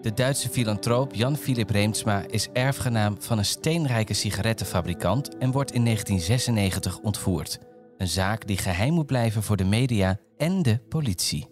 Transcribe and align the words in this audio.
De 0.00 0.14
Duitse 0.14 0.48
filantroop 0.48 1.14
Jan 1.14 1.36
Philip 1.36 1.70
Reemtsma 1.70 2.24
is 2.26 2.48
erfgenaam 2.52 3.16
van 3.22 3.38
een 3.38 3.44
steenrijke 3.44 4.14
sigarettenfabrikant 4.14 5.38
en 5.38 5.50
wordt 5.50 5.72
in 5.72 5.84
1996 5.84 6.98
ontvoerd. 6.98 7.58
Een 7.96 8.08
zaak 8.08 8.46
die 8.46 8.56
geheim 8.56 8.92
moet 8.92 9.06
blijven 9.06 9.42
voor 9.42 9.56
de 9.56 9.64
media 9.64 10.18
en 10.36 10.62
de 10.62 10.78
politie. 10.88 11.46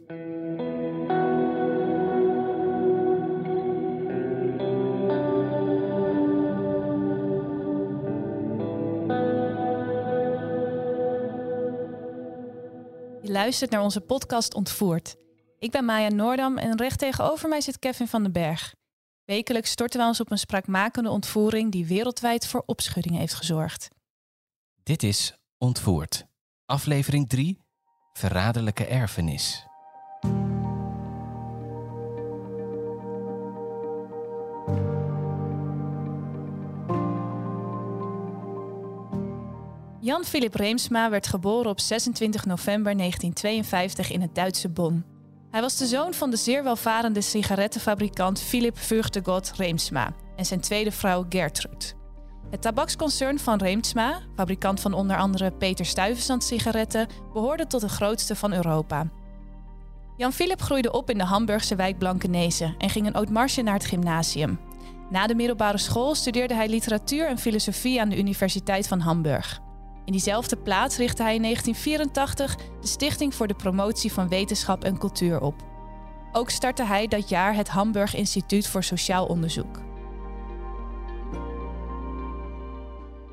Je 13.22 13.32
luistert 13.32 13.70
naar 13.70 13.82
onze 13.82 14.00
podcast 14.00 14.54
Ontvoerd. 14.54 15.16
Ik 15.66 15.72
ben 15.72 15.84
Maya 15.84 16.08
Noordam 16.08 16.58
en 16.58 16.76
recht 16.76 16.98
tegenover 16.98 17.48
mij 17.48 17.60
zit 17.60 17.78
Kevin 17.78 18.08
van 18.08 18.22
den 18.22 18.32
Berg. 18.32 18.74
Wekelijks 19.24 19.70
storten 19.70 20.00
we 20.00 20.06
ons 20.06 20.20
op 20.20 20.30
een 20.30 20.38
spraakmakende 20.38 21.10
ontvoering 21.10 21.72
die 21.72 21.86
wereldwijd 21.86 22.46
voor 22.46 22.62
opschudding 22.66 23.16
heeft 23.16 23.34
gezorgd. 23.34 23.88
Dit 24.82 25.02
is 25.02 25.38
Ontvoerd. 25.58 26.26
Aflevering 26.64 27.28
3. 27.28 27.58
Verraderlijke 28.12 28.86
erfenis. 28.86 29.66
Jan 40.00 40.24
Philip 40.24 40.54
Reemsma 40.54 41.10
werd 41.10 41.26
geboren 41.26 41.70
op 41.70 41.80
26 41.80 42.44
november 42.44 42.96
1952 42.96 44.10
in 44.10 44.20
het 44.20 44.34
Duitse 44.34 44.68
Bonn. 44.68 45.15
Hij 45.56 45.64
was 45.64 45.76
de 45.76 45.86
zoon 45.86 46.14
van 46.14 46.30
de 46.30 46.36
zeer 46.36 46.64
welvarende 46.64 47.20
sigarettenfabrikant 47.20 48.40
Philip 48.40 48.78
Vurtegod 48.78 49.52
Reemsma 49.56 50.14
en 50.36 50.44
zijn 50.44 50.60
tweede 50.60 50.92
vrouw 50.92 51.26
Gertrud. 51.28 51.94
Het 52.50 52.62
tabaksconcern 52.62 53.38
van 53.38 53.58
Reemsma, 53.58 54.20
fabrikant 54.34 54.80
van 54.80 54.92
onder 54.92 55.16
andere 55.16 55.50
Peter 55.50 55.86
Stuyvesant 55.86 56.44
sigaretten, 56.44 57.08
behoorde 57.32 57.66
tot 57.66 57.80
de 57.80 57.88
grootste 57.88 58.36
van 58.36 58.52
Europa. 58.52 59.10
Jan 60.16 60.32
Philip 60.32 60.60
groeide 60.60 60.92
op 60.92 61.10
in 61.10 61.18
de 61.18 61.24
Hamburgse 61.24 61.76
wijk 61.76 61.98
Blankenese 61.98 62.74
en 62.78 62.90
ging 62.90 63.06
een 63.06 63.14
oud 63.14 63.30
naar 63.62 63.74
het 63.74 63.86
gymnasium. 63.86 64.58
Na 65.10 65.26
de 65.26 65.34
middelbare 65.34 65.78
school 65.78 66.14
studeerde 66.14 66.54
hij 66.54 66.68
literatuur 66.68 67.28
en 67.28 67.38
filosofie 67.38 68.00
aan 68.00 68.08
de 68.08 68.18
Universiteit 68.18 68.88
van 68.88 69.00
Hamburg. 69.00 69.60
In 70.06 70.12
diezelfde 70.12 70.56
plaats 70.56 70.96
richtte 70.96 71.22
hij 71.22 71.34
in 71.34 71.42
1984 71.42 72.56
de 72.80 72.86
Stichting 72.86 73.34
voor 73.34 73.46
de 73.46 73.54
Promotie 73.54 74.12
van 74.12 74.28
Wetenschap 74.28 74.84
en 74.84 74.98
Cultuur 74.98 75.40
op. 75.40 75.54
Ook 76.32 76.50
startte 76.50 76.84
hij 76.84 77.06
dat 77.06 77.28
jaar 77.28 77.54
het 77.54 77.68
Hamburg 77.68 78.14
Instituut 78.14 78.66
voor 78.66 78.82
Sociaal 78.84 79.26
Onderzoek. 79.26 79.80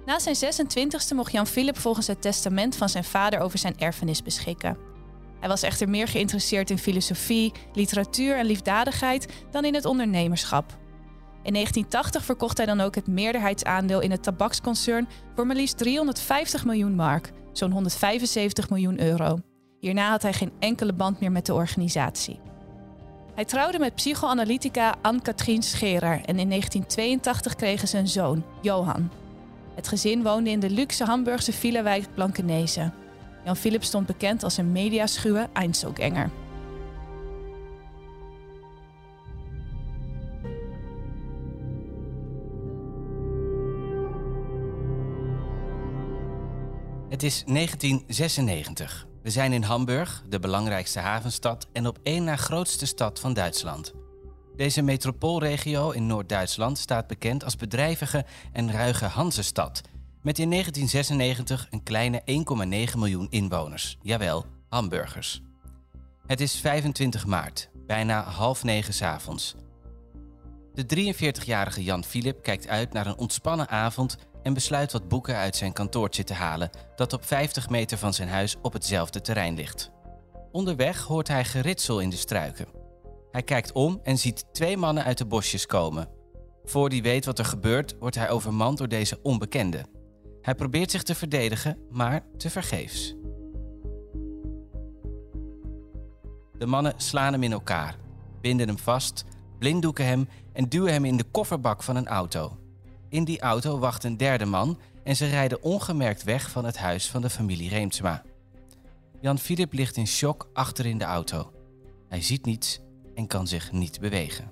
Na 0.05 0.19
zijn 0.19 0.35
26e 0.35 1.15
mocht 1.15 1.31
Jan 1.31 1.47
Philip 1.47 1.77
volgens 1.77 2.07
het 2.07 2.21
testament 2.21 2.75
van 2.75 2.89
zijn 2.89 3.03
vader 3.03 3.39
over 3.39 3.59
zijn 3.59 3.79
erfenis 3.79 4.23
beschikken. 4.23 4.77
Hij 5.39 5.49
was 5.49 5.63
echter 5.63 5.89
meer 5.89 6.07
geïnteresseerd 6.07 6.69
in 6.69 6.77
filosofie, 6.77 7.51
literatuur 7.73 8.37
en 8.37 8.45
liefdadigheid 8.45 9.27
dan 9.51 9.65
in 9.65 9.73
het 9.73 9.85
ondernemerschap. 9.85 10.77
In 11.43 11.53
1980 11.53 12.23
verkocht 12.25 12.57
hij 12.57 12.65
dan 12.65 12.81
ook 12.81 12.95
het 12.95 13.07
meerderheidsaandeel 13.07 13.99
in 13.99 14.11
het 14.11 14.23
tabaksconcern 14.23 15.07
voor 15.35 15.47
maar 15.47 15.55
liefst 15.55 15.77
350 15.77 16.65
miljoen 16.65 16.95
mark, 16.95 17.31
zo'n 17.51 17.71
175 17.71 18.69
miljoen 18.69 19.01
euro. 19.01 19.39
Hierna 19.79 20.09
had 20.09 20.21
hij 20.21 20.33
geen 20.33 20.51
enkele 20.59 20.93
band 20.93 21.19
meer 21.19 21.31
met 21.31 21.45
de 21.45 21.53
organisatie. 21.53 22.39
Hij 23.35 23.45
trouwde 23.45 23.79
met 23.79 23.95
psychoanalytica 23.95 24.95
Anne-Katrien 25.01 25.63
Scherer 25.63 26.21
en 26.25 26.39
in 26.39 26.49
1982 26.49 27.55
kregen 27.55 27.87
ze 27.87 27.97
een 27.97 28.07
zoon, 28.07 28.43
Johan. 28.61 29.11
Het 29.75 29.87
gezin 29.87 30.23
woonde 30.23 30.49
in 30.49 30.59
de 30.59 30.69
luxe 30.69 31.05
Hamburgse 31.05 31.53
villa-wijk 31.53 32.05
Blankenese. 32.13 32.91
Jan 33.45 33.55
Philip 33.55 33.83
stond 33.83 34.05
bekend 34.05 34.43
als 34.43 34.57
een 34.57 34.71
mediaschuwe 34.71 35.49
Einzelganger. 35.53 36.29
Het 47.23 47.31
is 47.31 47.43
1996. 47.45 49.07
We 49.21 49.29
zijn 49.29 49.53
in 49.53 49.63
Hamburg, 49.63 50.23
de 50.29 50.39
belangrijkste 50.39 50.99
havenstad 50.99 51.67
en 51.73 51.87
op 51.87 51.99
één 52.03 52.23
na 52.23 52.35
grootste 52.35 52.85
stad 52.85 53.19
van 53.19 53.33
Duitsland. 53.33 53.93
Deze 54.55 54.81
metropoolregio 54.81 55.91
in 55.91 56.07
Noord-Duitsland 56.07 56.77
staat 56.77 57.07
bekend 57.07 57.43
als 57.43 57.55
bedrijvige 57.55 58.25
en 58.51 58.71
ruige 58.71 59.05
Hansestad, 59.05 59.81
met 60.21 60.39
in 60.39 60.49
1996 60.49 61.67
een 61.69 61.83
kleine 61.83 62.21
1,9 62.91 62.97
miljoen 62.97 63.27
inwoners. 63.29 63.97
Jawel, 64.01 64.45
Hamburgers. 64.69 65.41
Het 66.27 66.41
is 66.41 66.59
25 66.59 67.25
maart, 67.25 67.69
bijna 67.87 68.23
half 68.23 68.63
negen 68.63 69.07
avonds. 69.07 69.55
De 70.73 71.13
43-jarige 71.13 71.83
Jan 71.83 72.03
Philip 72.03 72.43
kijkt 72.43 72.67
uit 72.67 72.93
naar 72.93 73.07
een 73.07 73.17
ontspannen 73.17 73.69
avond 73.69 74.17
en 74.43 74.53
besluit 74.53 74.91
wat 74.91 75.07
boeken 75.07 75.35
uit 75.35 75.55
zijn 75.55 75.73
kantoortje 75.73 76.23
te 76.23 76.33
halen, 76.33 76.69
dat 76.95 77.13
op 77.13 77.25
50 77.25 77.69
meter 77.69 77.97
van 77.97 78.13
zijn 78.13 78.29
huis 78.29 78.55
op 78.61 78.73
hetzelfde 78.73 79.21
terrein 79.21 79.55
ligt. 79.55 79.91
Onderweg 80.51 81.01
hoort 81.01 81.27
hij 81.27 81.45
geritsel 81.45 81.99
in 81.99 82.09
de 82.09 82.15
struiken. 82.15 82.67
Hij 83.31 83.43
kijkt 83.43 83.71
om 83.71 83.99
en 84.03 84.17
ziet 84.17 84.45
twee 84.51 84.77
mannen 84.77 85.03
uit 85.03 85.17
de 85.17 85.25
bosjes 85.25 85.65
komen. 85.65 86.07
Voor 86.63 86.89
hij 86.89 87.01
weet 87.01 87.25
wat 87.25 87.39
er 87.39 87.45
gebeurt, 87.45 87.95
wordt 87.99 88.15
hij 88.15 88.29
overmand 88.29 88.77
door 88.77 88.87
deze 88.87 89.19
onbekende. 89.21 89.85
Hij 90.41 90.55
probeert 90.55 90.91
zich 90.91 91.03
te 91.03 91.15
verdedigen, 91.15 91.77
maar 91.89 92.25
tevergeefs. 92.37 93.15
De 96.57 96.65
mannen 96.65 96.93
slaan 96.97 97.33
hem 97.33 97.43
in 97.43 97.51
elkaar, 97.51 97.95
binden 98.41 98.67
hem 98.67 98.77
vast, 98.77 99.25
blinddoeken 99.59 100.05
hem 100.05 100.27
en 100.53 100.69
duwen 100.69 100.93
hem 100.93 101.05
in 101.05 101.17
de 101.17 101.25
kofferbak 101.31 101.83
van 101.83 101.95
een 101.95 102.07
auto. 102.07 102.57
In 103.13 103.23
die 103.23 103.41
auto 103.41 103.79
wacht 103.79 104.03
een 104.03 104.17
derde 104.17 104.45
man 104.45 104.79
en 105.03 105.15
ze 105.15 105.25
rijden 105.25 105.63
ongemerkt 105.63 106.23
weg 106.23 106.49
van 106.49 106.65
het 106.65 106.77
huis 106.77 107.09
van 107.09 107.21
de 107.21 107.29
familie 107.29 107.69
Reemtsma. 107.69 108.23
Jan 109.21 109.39
Philip 109.39 109.73
ligt 109.73 109.97
in 109.97 110.07
shock 110.07 110.49
achter 110.53 110.85
in 110.85 110.97
de 110.97 111.03
auto. 111.03 111.51
Hij 112.09 112.21
ziet 112.21 112.45
niets 112.45 112.79
en 113.15 113.27
kan 113.27 113.47
zich 113.47 113.71
niet 113.71 113.99
bewegen. 113.99 114.51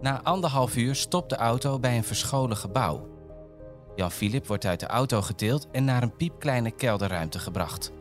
Na 0.00 0.22
anderhalf 0.22 0.76
uur 0.76 0.94
stopt 0.94 1.30
de 1.30 1.36
auto 1.36 1.78
bij 1.78 1.96
een 1.96 2.04
verscholen 2.04 2.56
gebouw. 2.56 3.08
Jan 3.96 4.10
Philip 4.10 4.46
wordt 4.46 4.66
uit 4.66 4.80
de 4.80 4.86
auto 4.86 5.22
getild 5.22 5.70
en 5.70 5.84
naar 5.84 6.02
een 6.02 6.16
piepkleine 6.16 6.70
kelderruimte 6.70 7.38
gebracht. 7.38 7.92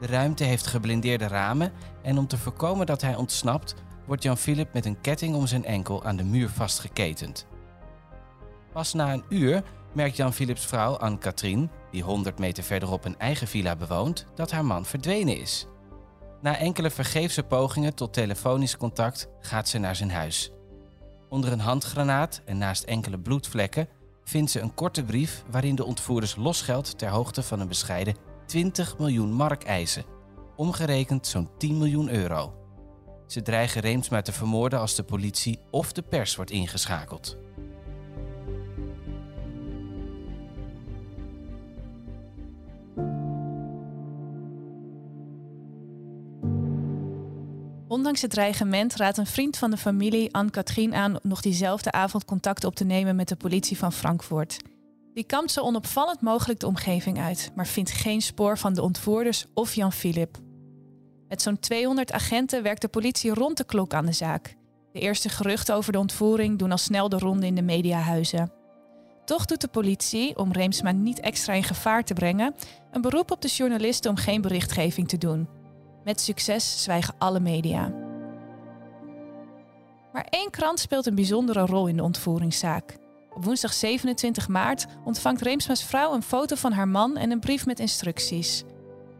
De 0.00 0.06
ruimte 0.06 0.44
heeft 0.44 0.66
geblindeerde 0.66 1.26
ramen 1.26 1.72
en 2.02 2.18
om 2.18 2.26
te 2.26 2.38
voorkomen 2.38 2.86
dat 2.86 3.00
hij 3.00 3.14
ontsnapt, 3.14 3.74
wordt 4.10 4.24
Jan 4.24 4.38
Philip 4.38 4.72
met 4.72 4.86
een 4.86 5.00
ketting 5.00 5.34
om 5.34 5.46
zijn 5.46 5.64
enkel 5.64 6.04
aan 6.04 6.16
de 6.16 6.24
muur 6.24 6.48
vastgeketend. 6.48 7.46
Pas 8.72 8.92
na 8.92 9.12
een 9.12 9.24
uur 9.28 9.62
merkt 9.92 10.16
Jan 10.16 10.32
Philips 10.32 10.66
vrouw 10.66 10.96
Anne-Katrien, 10.96 11.70
die 11.90 12.02
100 12.02 12.38
meter 12.38 12.62
verderop 12.62 13.04
een 13.04 13.18
eigen 13.18 13.46
villa 13.46 13.76
bewoont, 13.76 14.26
dat 14.34 14.50
haar 14.50 14.64
man 14.64 14.84
verdwenen 14.84 15.40
is. 15.40 15.66
Na 16.40 16.56
enkele 16.56 16.90
vergeefse 16.90 17.42
pogingen 17.42 17.94
tot 17.94 18.12
telefonisch 18.12 18.76
contact 18.76 19.28
gaat 19.40 19.68
ze 19.68 19.78
naar 19.78 19.96
zijn 19.96 20.10
huis. 20.10 20.52
Onder 21.28 21.52
een 21.52 21.60
handgranaat 21.60 22.42
en 22.44 22.58
naast 22.58 22.84
enkele 22.84 23.18
bloedvlekken 23.18 23.88
vindt 24.24 24.50
ze 24.50 24.60
een 24.60 24.74
korte 24.74 25.04
brief 25.04 25.44
waarin 25.50 25.74
de 25.74 25.84
ontvoerders 25.84 26.36
losgeld 26.36 26.98
ter 26.98 27.08
hoogte 27.08 27.42
van 27.42 27.60
een 27.60 27.68
bescheiden 27.68 28.16
20 28.46 28.98
miljoen 28.98 29.32
mark 29.32 29.64
eisen, 29.64 30.04
omgerekend 30.56 31.26
zo'n 31.26 31.50
10 31.58 31.78
miljoen 31.78 32.10
euro. 32.10 32.59
Ze 33.30 33.42
dreigen 33.42 33.80
Reemsma 33.80 34.22
te 34.22 34.32
vermoorden 34.32 34.78
als 34.78 34.94
de 34.94 35.02
politie 35.02 35.58
of 35.70 35.92
de 35.92 36.02
pers 36.02 36.36
wordt 36.36 36.50
ingeschakeld. 36.50 37.36
Ondanks 47.88 48.22
het 48.22 48.30
dreigement 48.30 48.94
raadt 48.94 49.18
een 49.18 49.26
vriend 49.26 49.56
van 49.56 49.70
de 49.70 49.76
familie 49.76 50.34
Anne-Katrien 50.34 50.94
aan 50.94 51.18
nog 51.22 51.40
diezelfde 51.40 51.92
avond 51.92 52.24
contact 52.24 52.64
op 52.64 52.74
te 52.74 52.84
nemen 52.84 53.16
met 53.16 53.28
de 53.28 53.36
politie 53.36 53.78
van 53.78 53.92
Frankfurt. 53.92 54.56
Die 55.14 55.24
kampt 55.24 55.50
zo 55.50 55.60
onopvallend 55.60 56.20
mogelijk 56.20 56.60
de 56.60 56.66
omgeving 56.66 57.18
uit, 57.18 57.50
maar 57.54 57.66
vindt 57.66 57.90
geen 57.90 58.22
spoor 58.22 58.58
van 58.58 58.74
de 58.74 58.82
ontvoerders 58.82 59.46
of 59.54 59.74
Jan 59.74 59.92
Philip. 59.92 60.49
Met 61.30 61.42
zo'n 61.42 61.58
200 61.58 62.12
agenten 62.12 62.62
werkt 62.62 62.80
de 62.80 62.88
politie 62.88 63.34
rond 63.34 63.56
de 63.56 63.64
klok 63.64 63.94
aan 63.94 64.06
de 64.06 64.12
zaak. 64.12 64.56
De 64.92 65.00
eerste 65.00 65.28
geruchten 65.28 65.74
over 65.74 65.92
de 65.92 65.98
ontvoering 65.98 66.58
doen 66.58 66.70
al 66.70 66.78
snel 66.78 67.08
de 67.08 67.18
ronde 67.18 67.46
in 67.46 67.54
de 67.54 67.62
mediahuizen. 67.62 68.52
Toch 69.24 69.44
doet 69.44 69.60
de 69.60 69.68
politie, 69.68 70.36
om 70.36 70.52
Reemsma 70.52 70.92
niet 70.92 71.20
extra 71.20 71.52
in 71.52 71.64
gevaar 71.64 72.04
te 72.04 72.14
brengen, 72.14 72.54
een 72.90 73.00
beroep 73.00 73.30
op 73.30 73.42
de 73.42 73.48
journalisten 73.48 74.10
om 74.10 74.16
geen 74.16 74.40
berichtgeving 74.40 75.08
te 75.08 75.18
doen. 75.18 75.48
Met 76.04 76.20
succes 76.20 76.82
zwijgen 76.82 77.14
alle 77.18 77.40
media. 77.40 77.92
Maar 80.12 80.26
één 80.30 80.50
krant 80.50 80.80
speelt 80.80 81.06
een 81.06 81.14
bijzondere 81.14 81.66
rol 81.66 81.86
in 81.86 81.96
de 81.96 82.02
ontvoeringszaak. 82.02 82.96
Op 83.34 83.44
woensdag 83.44 83.72
27 83.72 84.48
maart 84.48 84.86
ontvangt 85.04 85.42
Reemsma's 85.42 85.84
vrouw 85.84 86.12
een 86.12 86.22
foto 86.22 86.56
van 86.56 86.72
haar 86.72 86.88
man 86.88 87.16
en 87.16 87.30
een 87.30 87.40
brief 87.40 87.66
met 87.66 87.80
instructies. 87.80 88.64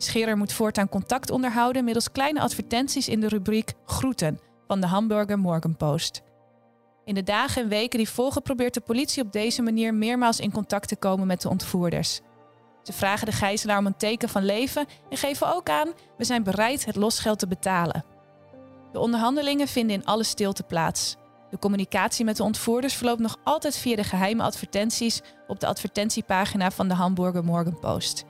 Scherer 0.02 0.36
moet 0.36 0.52
voortaan 0.52 0.88
contact 0.88 1.30
onderhouden 1.30 1.84
middels 1.84 2.10
kleine 2.10 2.40
advertenties 2.40 3.08
in 3.08 3.20
de 3.20 3.28
rubriek 3.28 3.72
Groeten 3.84 4.40
van 4.66 4.80
de 4.80 4.86
Hamburger 4.86 5.38
Morgenpost. 5.38 6.22
In 7.04 7.14
de 7.14 7.22
dagen 7.22 7.62
en 7.62 7.68
weken 7.68 7.98
die 7.98 8.08
volgen 8.08 8.42
probeert 8.42 8.74
de 8.74 8.80
politie 8.80 9.22
op 9.22 9.32
deze 9.32 9.62
manier 9.62 9.94
meermaals 9.94 10.40
in 10.40 10.52
contact 10.52 10.88
te 10.88 10.96
komen 10.96 11.26
met 11.26 11.42
de 11.42 11.48
ontvoerders. 11.48 12.20
Ze 12.82 12.92
vragen 12.92 13.26
de 13.26 13.32
gijzelaar 13.32 13.78
om 13.78 13.86
een 13.86 13.96
teken 13.96 14.28
van 14.28 14.44
leven 14.44 14.86
en 15.10 15.16
geven 15.16 15.54
ook 15.54 15.68
aan: 15.68 15.88
we 16.16 16.24
zijn 16.24 16.42
bereid 16.42 16.84
het 16.84 16.96
losgeld 16.96 17.38
te 17.38 17.46
betalen. 17.46 18.04
De 18.92 18.98
onderhandelingen 18.98 19.68
vinden 19.68 19.96
in 19.96 20.04
alle 20.04 20.24
stilte 20.24 20.62
plaats. 20.62 21.16
De 21.50 21.58
communicatie 21.58 22.24
met 22.24 22.36
de 22.36 22.42
ontvoerders 22.42 22.94
verloopt 22.94 23.20
nog 23.20 23.36
altijd 23.44 23.76
via 23.76 23.96
de 23.96 24.04
geheime 24.04 24.42
advertenties 24.42 25.20
op 25.46 25.60
de 25.60 25.66
advertentiepagina 25.66 26.70
van 26.70 26.88
de 26.88 26.94
Hamburger 26.94 27.44
Morgenpost. 27.44 28.24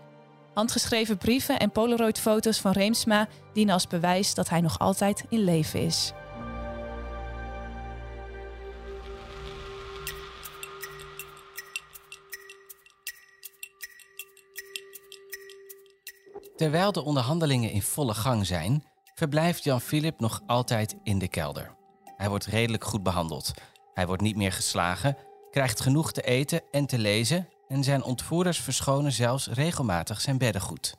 Handgeschreven 0.61 1.19
brieven 1.19 1.59
en 1.59 1.71
Polaroid-foto's 1.71 2.59
van 2.59 2.73
Reemsma 2.73 3.29
dienen 3.53 3.75
als 3.75 3.87
bewijs 3.87 4.35
dat 4.35 4.49
hij 4.49 4.61
nog 4.61 4.79
altijd 4.79 5.25
in 5.29 5.45
leven 5.45 5.81
is. 5.83 6.13
Terwijl 16.57 16.93
de 16.93 17.05
onderhandelingen 17.05 17.71
in 17.71 17.83
volle 17.83 18.15
gang 18.15 18.47
zijn, 18.47 18.85
verblijft 19.15 19.65
Jan 19.65 19.81
Philip 19.81 20.21
nog 20.21 20.43
altijd 20.47 20.97
in 21.03 21.19
de 21.19 21.29
kelder. 21.29 21.77
Hij 22.17 22.29
wordt 22.29 22.47
redelijk 22.47 22.85
goed 22.85 23.03
behandeld. 23.03 23.53
Hij 23.95 24.07
wordt 24.07 24.23
niet 24.23 24.37
meer 24.37 24.53
geslagen, 24.53 25.17
krijgt 25.51 25.81
genoeg 25.81 26.13
te 26.13 26.23
eten 26.23 26.63
en 26.71 26.87
te 26.87 26.99
lezen 26.99 27.49
en 27.71 27.85
zijn 27.85 28.03
ontvoerders 28.03 28.59
verschonen 28.61 29.13
zelfs 29.13 29.47
regelmatig 29.47 30.21
zijn 30.21 30.39
beddengoed. 30.39 30.95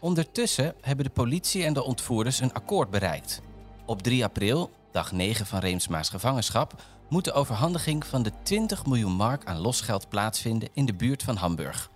Ondertussen 0.00 0.74
hebben 0.80 1.04
de 1.04 1.10
politie 1.10 1.64
en 1.64 1.72
de 1.72 1.82
ontvoerders 1.82 2.40
een 2.40 2.52
akkoord 2.52 2.90
bereikt. 2.90 3.40
Op 3.84 4.02
3 4.02 4.24
april, 4.24 4.70
dag 4.90 5.12
9 5.12 5.46
van 5.46 5.58
Reemsma's 5.58 6.08
gevangenschap, 6.08 6.82
moet 7.08 7.24
de 7.24 7.32
overhandiging 7.32 8.06
van 8.06 8.22
de 8.22 8.32
20 8.42 8.86
miljoen 8.86 9.12
mark 9.12 9.44
aan 9.44 9.60
losgeld 9.60 10.08
plaatsvinden 10.08 10.68
in 10.72 10.86
de 10.86 10.94
buurt 10.94 11.22
van 11.22 11.36
Hamburg. 11.36 11.90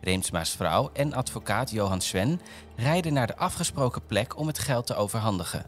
Reemsma's 0.00 0.50
vrouw 0.50 0.90
en 0.92 1.12
advocaat 1.12 1.70
Johan 1.70 2.00
Sven 2.00 2.40
rijden 2.76 3.12
naar 3.12 3.26
de 3.26 3.36
afgesproken 3.36 4.06
plek 4.06 4.36
om 4.36 4.46
het 4.46 4.58
geld 4.58 4.86
te 4.86 4.94
overhandigen. 4.94 5.66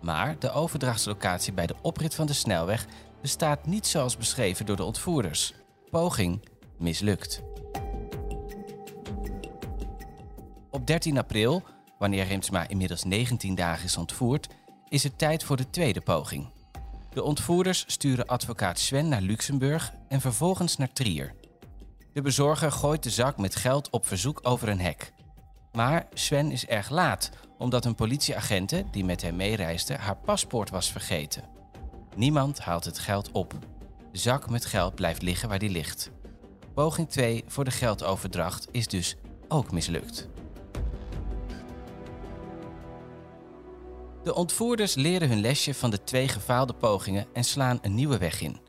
Maar 0.00 0.36
de 0.38 0.50
overdrachtslocatie 0.50 1.52
bij 1.52 1.66
de 1.66 1.76
oprit 1.82 2.14
van 2.14 2.26
de 2.26 2.32
snelweg 2.32 2.86
bestaat 3.20 3.66
niet 3.66 3.86
zoals 3.86 4.16
beschreven 4.16 4.66
door 4.66 4.76
de 4.76 4.84
ontvoerders. 4.84 5.54
Poging 5.90 6.48
mislukt. 6.78 7.42
Op 10.70 10.86
13 10.86 11.18
april, 11.18 11.62
wanneer 11.98 12.26
Reemsma 12.26 12.68
inmiddels 12.68 13.04
19 13.04 13.54
dagen 13.54 13.84
is 13.84 13.96
ontvoerd, 13.96 14.48
is 14.88 15.02
het 15.02 15.18
tijd 15.18 15.44
voor 15.44 15.56
de 15.56 15.70
tweede 15.70 16.00
poging. 16.00 16.48
De 17.10 17.22
ontvoerders 17.22 17.84
sturen 17.86 18.26
advocaat 18.26 18.78
Sven 18.78 19.08
naar 19.08 19.20
Luxemburg 19.20 19.92
en 20.08 20.20
vervolgens 20.20 20.76
naar 20.76 20.92
Trier. 20.92 21.34
De 22.12 22.22
bezorger 22.22 22.72
gooit 22.72 23.02
de 23.02 23.10
zak 23.10 23.36
met 23.36 23.56
geld 23.56 23.90
op 23.90 24.06
verzoek 24.06 24.40
over 24.42 24.68
een 24.68 24.80
hek. 24.80 25.12
Maar 25.72 26.06
Sven 26.12 26.50
is 26.50 26.66
erg 26.66 26.90
laat, 26.90 27.30
omdat 27.58 27.84
een 27.84 27.94
politieagente 27.94 28.84
die 28.90 29.04
met 29.04 29.22
hem 29.22 29.36
meereisde 29.36 29.94
haar 29.94 30.16
paspoort 30.16 30.70
was 30.70 30.92
vergeten. 30.92 31.57
Niemand 32.16 32.58
haalt 32.58 32.84
het 32.84 32.98
geld 32.98 33.30
op. 33.32 33.54
De 34.12 34.18
zak 34.18 34.50
met 34.50 34.64
geld 34.64 34.94
blijft 34.94 35.22
liggen 35.22 35.48
waar 35.48 35.58
die 35.58 35.70
ligt. 35.70 36.10
Poging 36.74 37.08
2 37.08 37.44
voor 37.46 37.64
de 37.64 37.70
geldoverdracht 37.70 38.68
is 38.70 38.86
dus 38.86 39.16
ook 39.48 39.72
mislukt. 39.72 40.28
De 44.22 44.34
ontvoerders 44.34 44.94
leren 44.94 45.28
hun 45.28 45.40
lesje 45.40 45.74
van 45.74 45.90
de 45.90 46.04
twee 46.04 46.28
gefaalde 46.28 46.72
pogingen 46.72 47.26
en 47.32 47.44
slaan 47.44 47.78
een 47.82 47.94
nieuwe 47.94 48.18
weg 48.18 48.40
in. 48.40 48.60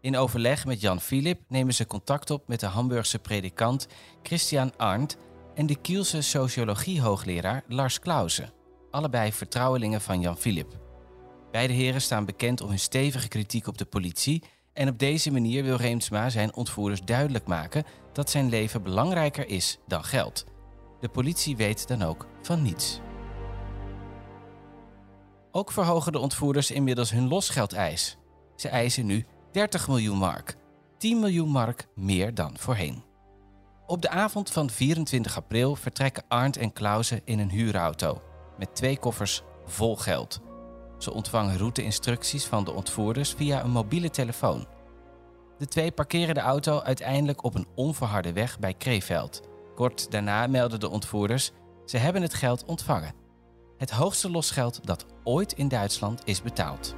In 0.00 0.16
overleg 0.16 0.66
met 0.66 0.80
Jan 0.80 1.00
Philip 1.00 1.40
nemen 1.48 1.74
ze 1.74 1.86
contact 1.86 2.30
op 2.30 2.48
met 2.48 2.60
de 2.60 2.66
Hamburgse 2.66 3.18
predikant 3.18 3.86
Christian 4.22 4.76
Arndt 4.76 5.16
en 5.54 5.66
de 5.66 5.76
Kielse 5.76 6.22
sociologie-hoogleraar 6.22 7.64
Lars 7.68 7.98
Clausen, 7.98 8.52
allebei 8.90 9.32
vertrouwelingen 9.32 10.00
van 10.00 10.20
Jan 10.20 10.36
Philip. 10.36 10.83
Beide 11.54 11.72
heren 11.72 12.00
staan 12.00 12.24
bekend 12.24 12.60
om 12.60 12.68
hun 12.68 12.78
stevige 12.78 13.28
kritiek 13.28 13.66
op 13.66 13.78
de 13.78 13.84
politie 13.84 14.42
en 14.72 14.88
op 14.88 14.98
deze 14.98 15.30
manier 15.30 15.62
wil 15.64 15.76
Reemsma 15.76 16.28
zijn 16.28 16.54
ontvoerders 16.54 17.02
duidelijk 17.02 17.46
maken 17.46 17.84
dat 18.12 18.30
zijn 18.30 18.48
leven 18.48 18.82
belangrijker 18.82 19.48
is 19.48 19.78
dan 19.86 20.04
geld. 20.04 20.44
De 21.00 21.08
politie 21.08 21.56
weet 21.56 21.88
dan 21.88 22.02
ook 22.02 22.26
van 22.42 22.62
niets. 22.62 23.00
Ook 25.50 25.72
verhogen 25.72 26.12
de 26.12 26.18
ontvoerders 26.18 26.70
inmiddels 26.70 27.10
hun 27.10 27.28
losgeldeis. 27.28 28.16
Ze 28.56 28.68
eisen 28.68 29.06
nu 29.06 29.26
30 29.52 29.88
miljoen 29.88 30.18
mark, 30.18 30.56
10 30.98 31.20
miljoen 31.20 31.48
mark 31.48 31.86
meer 31.94 32.34
dan 32.34 32.58
voorheen. 32.58 33.02
Op 33.86 34.02
de 34.02 34.08
avond 34.08 34.50
van 34.50 34.70
24 34.70 35.36
april 35.36 35.76
vertrekken 35.76 36.24
Arndt 36.28 36.56
en 36.56 36.72
Clausen 36.72 37.20
in 37.24 37.38
een 37.38 37.50
huurauto 37.50 38.22
met 38.58 38.74
twee 38.74 38.98
koffers 38.98 39.42
vol 39.64 39.96
geld. 39.96 40.40
Ze 41.04 41.12
ontvangen 41.12 41.58
routeinstructies 41.58 42.44
van 42.44 42.64
de 42.64 42.72
ontvoerders 42.72 43.32
via 43.32 43.64
een 43.64 43.70
mobiele 43.70 44.10
telefoon. 44.10 44.66
De 45.58 45.66
twee 45.66 45.92
parkeren 45.92 46.34
de 46.34 46.40
auto 46.40 46.80
uiteindelijk 46.80 47.44
op 47.44 47.54
een 47.54 47.66
onverharde 47.74 48.32
weg 48.32 48.58
bij 48.58 48.74
Kreeveld. 48.74 49.42
Kort 49.74 50.10
daarna 50.10 50.46
melden 50.46 50.80
de 50.80 50.88
ontvoerders: 50.88 51.50
ze 51.84 51.96
hebben 51.96 52.22
het 52.22 52.34
geld 52.34 52.64
ontvangen. 52.64 53.14
Het 53.78 53.90
hoogste 53.90 54.30
losgeld 54.30 54.86
dat 54.86 55.06
ooit 55.24 55.52
in 55.52 55.68
Duitsland 55.68 56.22
is 56.24 56.42
betaald. 56.42 56.94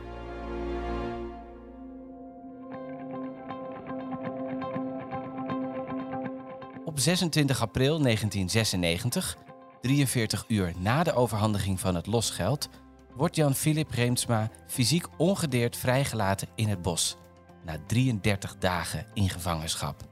Op 6.85 6.99
26 6.99 7.61
april 7.61 7.99
1996, 8.03 9.37
43 9.81 10.45
uur 10.49 10.73
na 10.79 11.03
de 11.03 11.15
overhandiging 11.15 11.81
van 11.81 11.95
het 11.95 12.07
losgeld, 12.07 12.69
wordt 13.17 13.37
Jan 13.37 13.55
Philip 13.55 13.91
Reemtsma 13.91 14.51
fysiek 14.67 15.07
ongedeerd 15.17 15.77
vrijgelaten 15.77 16.49
in 16.55 16.69
het 16.69 16.83
bos, 16.83 17.17
na 17.65 17.77
33 17.87 18.59
dagen 18.59 19.07
in 19.15 19.29
gevangenschap. 19.29 20.03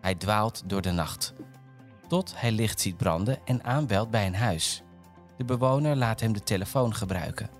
Hij 0.00 0.14
dwaalt 0.14 0.62
door 0.66 0.82
de 0.82 0.90
nacht, 0.90 1.34
tot 2.08 2.32
hij 2.36 2.52
licht 2.52 2.80
ziet 2.80 2.96
branden 2.96 3.38
en 3.44 3.64
aanbelt 3.64 4.10
bij 4.10 4.26
een 4.26 4.34
huis. 4.34 4.82
De 5.36 5.44
bewoner 5.44 5.96
laat 5.96 6.20
hem 6.20 6.32
de 6.32 6.42
telefoon 6.42 6.94
gebruiken. 6.94 7.50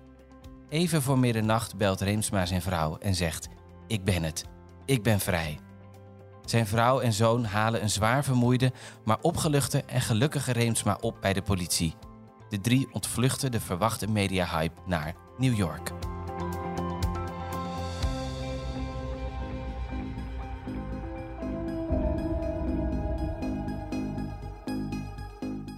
Even 0.69 1.03
voor 1.03 1.19
middernacht 1.19 1.77
belt 1.77 2.01
Reemsma 2.01 2.47
zijn 2.47 2.63
vrouw 2.63 2.97
en 2.99 3.15
zegt: 3.15 3.49
Ik 3.87 4.05
ben 4.05 4.23
het, 4.23 4.45
ik 4.85 5.03
ben 5.03 5.21
vrij. 5.21 5.59
Zijn 6.45 6.67
vrouw 6.67 7.01
en 7.01 7.13
zoon 7.13 7.45
halen 7.45 7.83
een 7.83 7.91
zwaar 7.91 8.25
vermoeide, 8.25 8.73
maar 9.05 9.19
opgeluchte 9.21 9.83
en 9.83 10.01
gelukkige 10.01 10.53
Reemsma 10.53 10.99
op 11.01 11.17
bij 11.21 11.33
de 11.33 11.43
politie. 11.43 11.95
De 12.49 12.61
drie 12.61 12.89
ontvluchten 12.93 13.51
de 13.51 13.61
verwachte 13.61 14.07
media-hype 14.07 14.81
naar 14.87 15.15
New 15.39 15.57
York. 15.57 15.93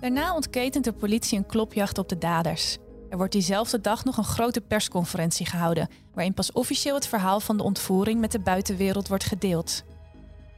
Daarna 0.01 0.35
ontketent 0.35 0.85
de 0.85 0.93
politie 0.93 1.39
een 1.39 1.47
klopjacht 1.47 1.99
op 1.99 2.09
de 2.09 2.19
daders. 2.19 2.79
Er 3.11 3.17
wordt 3.17 3.33
diezelfde 3.33 3.81
dag 3.81 4.05
nog 4.05 4.17
een 4.17 4.25
grote 4.25 4.61
persconferentie 4.61 5.47
gehouden, 5.47 5.89
waarin 6.15 6.35
pas 6.35 6.53
officieel 6.53 6.95
het 6.95 7.07
verhaal 7.07 7.41
van 7.41 7.57
de 7.57 7.63
ontvoering 7.63 8.21
met 8.21 8.33
de 8.33 8.41
buitenwereld 8.41 9.09
wordt 9.09 9.25
gedeeld. 9.25 9.85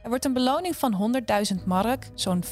Er 0.03 0.09
wordt 0.09 0.25
een 0.25 0.33
beloning 0.33 0.75
van 0.75 1.23
100.000 1.57 1.63
mark, 1.65 2.09
zo'n 2.15 2.43
50.000 2.43 2.49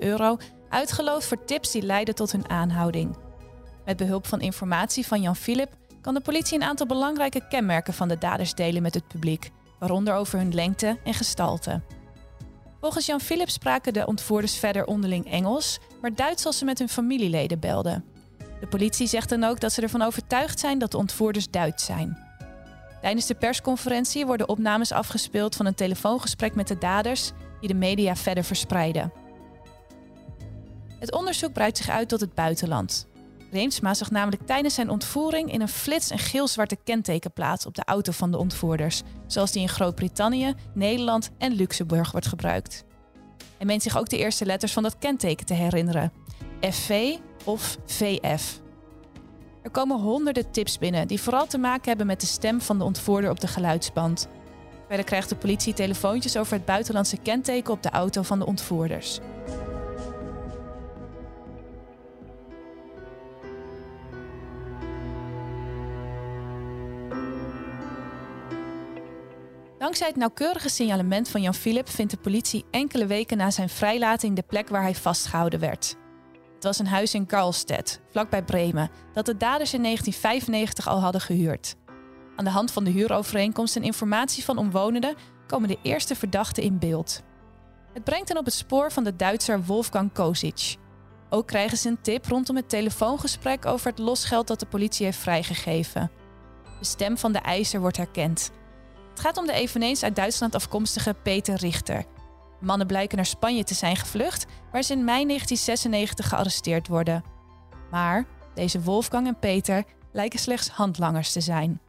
euro, 0.00 0.36
uitgeloofd 0.68 1.26
voor 1.26 1.44
tips 1.44 1.70
die 1.70 1.82
leiden 1.82 2.14
tot 2.14 2.32
hun 2.32 2.48
aanhouding. 2.48 3.16
Met 3.84 3.96
behulp 3.96 4.26
van 4.26 4.40
informatie 4.40 5.06
van 5.06 5.20
Jan 5.22 5.36
Philip 5.36 5.74
kan 6.00 6.14
de 6.14 6.20
politie 6.20 6.54
een 6.54 6.62
aantal 6.62 6.86
belangrijke 6.86 7.48
kenmerken 7.48 7.94
van 7.94 8.08
de 8.08 8.18
daders 8.18 8.54
delen 8.54 8.82
met 8.82 8.94
het 8.94 9.08
publiek, 9.08 9.50
waaronder 9.78 10.14
over 10.14 10.38
hun 10.38 10.54
lengte 10.54 10.98
en 11.04 11.14
gestalte. 11.14 11.82
Volgens 12.80 13.06
Jan 13.06 13.20
Philip 13.20 13.48
spraken 13.48 13.92
de 13.92 14.06
ontvoerders 14.06 14.56
verder 14.56 14.86
onderling 14.86 15.30
Engels, 15.30 15.78
maar 16.00 16.14
Duits 16.14 16.46
als 16.46 16.58
ze 16.58 16.64
met 16.64 16.78
hun 16.78 16.88
familieleden 16.88 17.60
belden. 17.60 18.04
De 18.60 18.66
politie 18.66 19.06
zegt 19.06 19.28
dan 19.28 19.44
ook 19.44 19.60
dat 19.60 19.72
ze 19.72 19.82
ervan 19.82 20.02
overtuigd 20.02 20.60
zijn 20.60 20.78
dat 20.78 20.90
de 20.90 20.96
ontvoerders 20.96 21.50
Duits 21.50 21.84
zijn. 21.84 22.23
Tijdens 23.04 23.26
de 23.26 23.34
persconferentie 23.34 24.26
worden 24.26 24.48
opnames 24.48 24.92
afgespeeld 24.92 25.56
van 25.56 25.66
een 25.66 25.74
telefoongesprek 25.74 26.54
met 26.54 26.68
de 26.68 26.78
daders, 26.78 27.32
die 27.60 27.68
de 27.68 27.74
media 27.74 28.16
verder 28.16 28.44
verspreiden. 28.44 29.12
Het 30.98 31.12
onderzoek 31.12 31.52
breidt 31.52 31.76
zich 31.76 31.88
uit 31.88 32.08
tot 32.08 32.20
het 32.20 32.34
buitenland. 32.34 33.06
Reemsma 33.50 33.94
zag 33.94 34.10
namelijk 34.10 34.46
tijdens 34.46 34.74
zijn 34.74 34.90
ontvoering 34.90 35.52
in 35.52 35.60
een 35.60 35.68
flits 35.68 36.10
een 36.10 36.18
geel-zwarte 36.18 36.76
kentekenplaat 36.84 37.66
op 37.66 37.74
de 37.74 37.84
auto 37.84 38.12
van 38.12 38.30
de 38.30 38.38
ontvoerders, 38.38 39.02
zoals 39.26 39.52
die 39.52 39.62
in 39.62 39.68
Groot-Brittannië, 39.68 40.54
Nederland 40.74 41.30
en 41.38 41.52
Luxemburg 41.52 42.12
wordt 42.12 42.26
gebruikt. 42.26 42.84
Hij 43.56 43.66
meent 43.66 43.82
zich 43.82 43.98
ook 43.98 44.08
de 44.08 44.18
eerste 44.18 44.46
letters 44.46 44.72
van 44.72 44.82
dat 44.82 44.98
kenteken 44.98 45.46
te 45.46 45.54
herinneren: 45.54 46.12
FV 46.60 47.16
of 47.44 47.76
VF. 47.86 48.62
Er 49.64 49.70
komen 49.70 50.00
honderden 50.00 50.50
tips 50.50 50.78
binnen 50.78 51.08
die 51.08 51.20
vooral 51.20 51.46
te 51.46 51.58
maken 51.58 51.88
hebben 51.88 52.06
met 52.06 52.20
de 52.20 52.26
stem 52.26 52.60
van 52.60 52.78
de 52.78 52.84
ontvoerder 52.84 53.30
op 53.30 53.40
de 53.40 53.46
geluidsband. 53.46 54.28
Verder 54.86 55.04
krijgt 55.04 55.28
de 55.28 55.36
politie 55.36 55.74
telefoontjes 55.74 56.36
over 56.36 56.52
het 56.52 56.64
buitenlandse 56.64 57.16
kenteken 57.16 57.72
op 57.72 57.82
de 57.82 57.90
auto 57.90 58.22
van 58.22 58.38
de 58.38 58.46
ontvoerders. 58.46 59.20
Dankzij 69.78 70.06
het 70.06 70.16
nauwkeurige 70.16 70.68
signalement 70.68 71.28
van 71.28 71.42
Jan 71.42 71.54
Philip 71.54 71.88
vindt 71.88 72.12
de 72.12 72.18
politie 72.18 72.64
enkele 72.70 73.06
weken 73.06 73.36
na 73.36 73.50
zijn 73.50 73.68
vrijlating 73.68 74.36
de 74.36 74.42
plek 74.42 74.68
waar 74.68 74.82
hij 74.82 74.94
vastgehouden 74.94 75.60
werd. 75.60 75.96
Het 76.64 76.76
was 76.76 76.86
een 76.86 76.92
huis 76.92 77.14
in 77.14 77.26
Karlstedt, 77.26 78.00
vlakbij 78.10 78.42
Bremen, 78.42 78.90
dat 79.12 79.26
de 79.26 79.36
daders 79.36 79.74
in 79.74 79.82
1995 79.82 80.88
al 80.88 81.00
hadden 81.00 81.20
gehuurd. 81.20 81.74
Aan 82.36 82.44
de 82.44 82.50
hand 82.50 82.70
van 82.70 82.84
de 82.84 82.90
huurovereenkomst 82.90 83.76
en 83.76 83.82
informatie 83.82 84.44
van 84.44 84.58
omwonenden 84.58 85.14
komen 85.46 85.68
de 85.68 85.78
eerste 85.82 86.14
verdachten 86.14 86.62
in 86.62 86.78
beeld. 86.78 87.22
Het 87.92 88.04
brengt 88.04 88.28
hen 88.28 88.38
op 88.38 88.44
het 88.44 88.54
spoor 88.54 88.92
van 88.92 89.04
de 89.04 89.16
Duitser 89.16 89.64
Wolfgang 89.64 90.12
Kozic. 90.12 90.76
Ook 91.30 91.46
krijgen 91.46 91.78
ze 91.78 91.88
een 91.88 92.00
tip 92.02 92.26
rondom 92.26 92.56
het 92.56 92.68
telefoongesprek 92.68 93.66
over 93.66 93.86
het 93.90 93.98
losgeld 93.98 94.46
dat 94.46 94.60
de 94.60 94.66
politie 94.66 95.04
heeft 95.04 95.18
vrijgegeven. 95.18 96.10
De 96.78 96.86
stem 96.86 97.18
van 97.18 97.32
de 97.32 97.38
eiser 97.38 97.80
wordt 97.80 97.96
herkend. 97.96 98.50
Het 99.10 99.20
gaat 99.20 99.36
om 99.36 99.46
de 99.46 99.52
eveneens 99.52 100.02
uit 100.02 100.16
Duitsland 100.16 100.54
afkomstige 100.54 101.14
Peter 101.22 101.54
Richter. 101.56 102.04
Mannen 102.64 102.86
blijken 102.86 103.16
naar 103.16 103.26
Spanje 103.26 103.64
te 103.64 103.74
zijn 103.74 103.96
gevlucht, 103.96 104.46
waar 104.72 104.82
ze 104.82 104.92
in 104.92 105.04
mei 105.04 105.26
1996 105.26 106.28
gearresteerd 106.28 106.88
worden. 106.88 107.24
Maar 107.90 108.26
deze 108.54 108.80
Wolfgang 108.80 109.26
en 109.26 109.38
Peter 109.38 109.84
lijken 110.12 110.38
slechts 110.38 110.68
handlangers 110.68 111.32
te 111.32 111.40
zijn. 111.40 111.80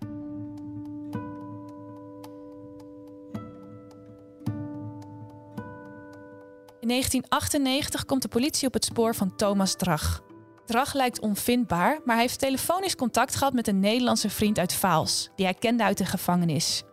In 6.79 6.91
1998 6.91 8.05
komt 8.05 8.21
de 8.21 8.27
politie 8.27 8.67
op 8.67 8.73
het 8.73 8.85
spoor 8.85 9.15
van 9.15 9.35
Thomas 9.35 9.75
Drag. 9.75 10.23
Drag 10.65 10.93
lijkt 10.93 11.19
onvindbaar, 11.19 11.99
maar 12.03 12.15
hij 12.15 12.25
heeft 12.25 12.39
telefonisch 12.39 12.95
contact 12.95 13.35
gehad 13.35 13.53
met 13.53 13.67
een 13.67 13.79
Nederlandse 13.79 14.29
vriend 14.29 14.59
uit 14.59 14.73
Vaals, 14.73 15.29
die 15.35 15.45
hij 15.45 15.55
kende 15.55 15.83
uit 15.83 15.97
de 15.97 16.05
gevangenis. 16.05 16.83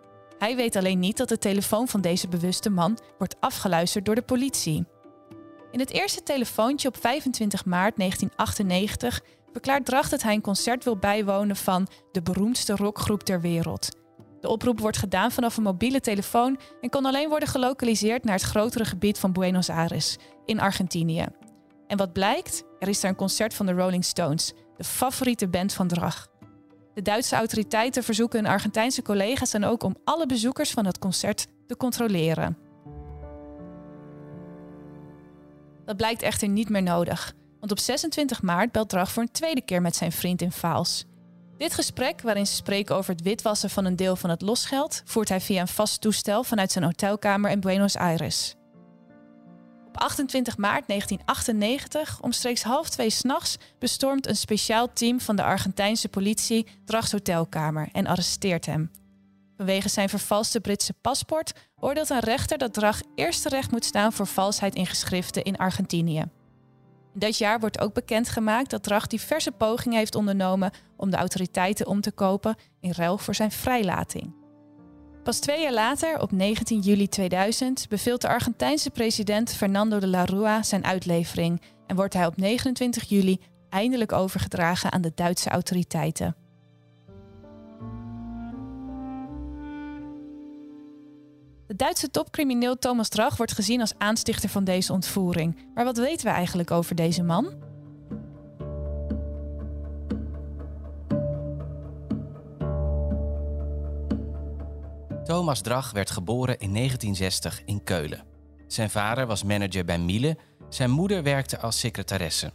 Hij 0.43 0.57
weet 0.57 0.77
alleen 0.77 0.99
niet 0.99 1.17
dat 1.17 1.29
de 1.29 1.39
telefoon 1.39 1.89
van 1.89 2.01
deze 2.01 2.29
bewuste 2.29 2.71
man 2.71 2.99
wordt 3.19 3.37
afgeluisterd 3.41 4.05
door 4.05 4.15
de 4.15 4.23
politie. 4.23 4.85
In 5.71 5.79
het 5.79 5.91
eerste 5.91 6.23
telefoontje 6.23 6.89
op 6.89 6.97
25 6.97 7.65
maart 7.65 7.97
1998 7.97 9.21
verklaart 9.53 9.85
Drag 9.85 10.09
dat 10.09 10.23
hij 10.23 10.35
een 10.35 10.41
concert 10.41 10.85
wil 10.85 10.97
bijwonen 10.97 11.57
van 11.57 11.89
de 12.13 12.23
beroemdste 12.23 12.77
rockgroep 12.77 13.23
ter 13.23 13.41
wereld. 13.41 13.97
De 14.41 14.49
oproep 14.49 14.81
wordt 14.81 14.97
gedaan 14.97 15.33
vanaf 15.33 15.57
een 15.57 15.63
mobiele 15.63 16.01
telefoon 16.01 16.61
en 16.81 16.91
kon 16.91 17.05
alleen 17.05 17.29
worden 17.29 17.49
gelokaliseerd 17.49 18.25
naar 18.25 18.35
het 18.35 18.43
grotere 18.43 18.85
gebied 18.85 19.19
van 19.19 19.33
Buenos 19.33 19.69
Aires 19.69 20.17
in 20.45 20.61
Argentinië. 20.61 21.27
En 21.87 21.97
wat 21.97 22.13
blijkt? 22.13 22.65
Er 22.79 22.89
is 22.89 23.01
daar 23.01 23.11
een 23.11 23.17
concert 23.17 23.55
van 23.55 23.67
de 23.67 23.73
Rolling 23.73 24.05
Stones, 24.05 24.53
de 24.77 24.85
favoriete 24.85 25.49
band 25.49 25.73
van 25.73 25.89
Drag. 25.89 26.32
De 26.95 27.03
Duitse 27.03 27.37
autoriteiten 27.37 28.03
verzoeken 28.03 28.39
hun 28.39 28.53
Argentijnse 28.53 29.03
collega's 29.03 29.51
dan 29.51 29.65
ook 29.65 29.83
om 29.83 29.97
alle 30.05 30.27
bezoekers 30.27 30.71
van 30.71 30.87
het 30.87 30.99
concert 30.99 31.47
te 31.67 31.77
controleren. 31.77 32.59
Dat 35.85 35.97
blijkt 35.97 36.23
echter 36.23 36.49
niet 36.49 36.69
meer 36.69 36.83
nodig, 36.83 37.35
want 37.61 37.73
op 37.73 37.79
26 37.79 38.43
maart 38.43 38.73
belt 38.73 38.89
Drag 38.89 39.13
voor 39.13 39.23
een 39.23 39.31
tweede 39.31 39.63
keer 39.63 39.83
met 39.83 39.97
zijn 39.97 40.13
vriend 40.13 40.43
in 40.43 40.53
Vaals. 40.53 41.05
Dit 41.57 41.75
gesprek, 41.75 42.21
waarin 42.21 42.47
ze 42.47 42.55
spreken 42.55 42.97
over 42.97 43.13
het 43.13 43.23
witwassen 43.23 43.71
van 43.71 43.85
een 43.85 43.97
deel 43.97 44.17
van 44.17 44.31
het 44.31 44.43
losgeld, 44.43 45.03
voert 45.05 45.29
hij 45.29 45.41
via 45.41 45.61
een 45.61 45.69
vast 45.69 46.01
toestel 46.01 46.45
vanuit 46.45 46.73
zijn 46.73 46.85
hotelkamer 46.85 47.51
in 47.51 47.61
Buenos 47.61 47.97
Aires. 47.97 48.55
Op 49.93 50.01
28 50.01 50.57
maart 50.57 50.87
1998, 50.87 52.21
omstreeks 52.21 52.63
half 52.63 52.89
twee 52.89 53.11
s'nachts, 53.11 53.59
bestormt 53.79 54.27
een 54.27 54.37
speciaal 54.37 54.93
team 54.93 55.21
van 55.21 55.37
de 55.37 55.43
Argentijnse 55.43 56.09
politie 56.09 56.67
Drags 56.85 57.13
hotelkamer 57.13 57.89
en 57.93 58.07
arresteert 58.07 58.67
hem. 58.67 58.91
Vanwege 59.57 59.89
zijn 59.89 60.09
vervalste 60.09 60.61
Britse 60.61 60.93
paspoort 60.93 61.53
oordeelt 61.77 62.11
een 62.11 62.19
rechter 62.19 62.59
dat 62.59 62.75
Drag 62.75 63.01
eerst 63.15 63.43
terecht 63.43 63.71
moet 63.71 63.85
staan 63.85 64.13
voor 64.13 64.27
valsheid 64.27 64.75
in 64.75 64.87
geschriften 64.87 65.43
in 65.43 65.57
Argentinië. 65.57 66.21
In 67.15 67.21
dat 67.21 67.39
jaar 67.39 67.61
wordt 67.61 67.81
ook 67.81 67.95
bekendgemaakt 67.95 68.71
dat 68.71 68.83
Drag 68.83 69.07
diverse 69.07 69.53
pogingen 69.53 69.99
heeft 69.99 70.15
ondernomen 70.15 70.71
om 70.97 71.11
de 71.11 71.17
autoriteiten 71.17 71.87
om 71.87 72.01
te 72.01 72.13
kopen 72.13 72.57
in 72.81 72.93
ruil 72.93 73.19
voor 73.19 73.35
zijn 73.35 73.51
vrijlating. 73.51 74.42
Pas 75.23 75.39
twee 75.39 75.63
jaar 75.63 75.73
later, 75.73 76.21
op 76.21 76.33
19 76.33 76.81
juli 76.81 77.09
2000, 77.09 77.89
beveelt 77.89 78.21
de 78.21 78.29
Argentijnse 78.29 78.91
president 78.91 79.53
Fernando 79.53 79.99
de 79.99 80.07
la 80.07 80.25
Rúa 80.25 80.63
zijn 80.63 80.85
uitlevering 80.85 81.61
en 81.87 81.97
wordt 81.97 82.15
hij 82.15 82.27
op 82.27 82.37
29 82.37 83.09
juli 83.09 83.41
eindelijk 83.69 84.13
overgedragen 84.13 84.93
aan 84.93 85.01
de 85.01 85.13
Duitse 85.15 85.51
autoriteiten. 85.51 86.37
De 91.67 91.77
Duitse 91.77 92.11
topcrimineel 92.11 92.79
Thomas 92.79 93.09
Drag 93.09 93.37
wordt 93.37 93.53
gezien 93.53 93.81
als 93.81 93.95
aanstichter 93.99 94.49
van 94.49 94.65
deze 94.65 94.93
ontvoering. 94.93 95.57
Maar 95.75 95.85
wat 95.85 95.97
weten 95.97 96.27
we 96.27 96.33
eigenlijk 96.33 96.71
over 96.71 96.95
deze 96.95 97.23
man? 97.23 97.72
Thomas 105.25 105.61
Drag 105.61 105.91
werd 105.91 106.11
geboren 106.11 106.59
in 106.59 106.75
1960 106.75 107.63
in 107.65 107.85
Keulen. 107.85 108.25
Zijn 108.67 108.91
vader 108.91 109.27
was 109.27 109.45
manager 109.45 109.85
bij 109.85 109.99
Miele, 109.99 110.37
zijn 110.69 110.91
moeder 110.91 111.23
werkte 111.23 111.59
als 111.59 111.79
secretaresse. 111.79 112.53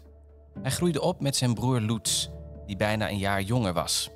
Hij 0.61 0.71
groeide 0.71 1.01
op 1.01 1.21
met 1.21 1.35
zijn 1.35 1.53
broer 1.53 1.79
Lutz, 1.79 2.27
die 2.65 2.75
bijna 2.75 3.09
een 3.09 3.17
jaar 3.17 3.41
jonger 3.41 3.73
was. 3.73 4.09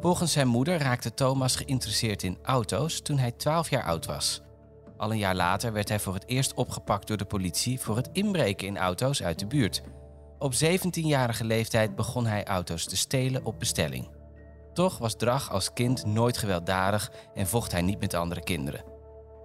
Volgens 0.00 0.32
zijn 0.32 0.48
moeder 0.48 0.78
raakte 0.78 1.14
Thomas 1.14 1.56
geïnteresseerd 1.56 2.22
in 2.22 2.38
auto's 2.42 3.00
toen 3.00 3.18
hij 3.18 3.32
12 3.32 3.70
jaar 3.70 3.84
oud 3.84 4.06
was. 4.06 4.42
Al 4.96 5.10
een 5.10 5.18
jaar 5.18 5.36
later 5.36 5.72
werd 5.72 5.88
hij 5.88 6.00
voor 6.00 6.14
het 6.14 6.26
eerst 6.26 6.54
opgepakt 6.54 7.06
door 7.06 7.16
de 7.16 7.24
politie 7.24 7.80
voor 7.80 7.96
het 7.96 8.08
inbreken 8.12 8.66
in 8.66 8.78
auto's 8.78 9.22
uit 9.22 9.38
de 9.38 9.46
buurt. 9.46 9.82
Op 10.38 10.54
17-jarige 10.54 11.44
leeftijd 11.44 11.94
begon 11.94 12.26
hij 12.26 12.44
auto's 12.44 12.84
te 12.84 12.96
stelen 12.96 13.44
op 13.44 13.58
bestelling. 13.58 14.17
Toch 14.78 14.98
was 14.98 15.16
Drag 15.16 15.50
als 15.50 15.72
kind 15.72 16.06
nooit 16.06 16.36
gewelddadig 16.36 17.12
en 17.34 17.46
vocht 17.46 17.72
hij 17.72 17.82
niet 17.82 18.00
met 18.00 18.14
andere 18.14 18.42
kinderen. 18.42 18.84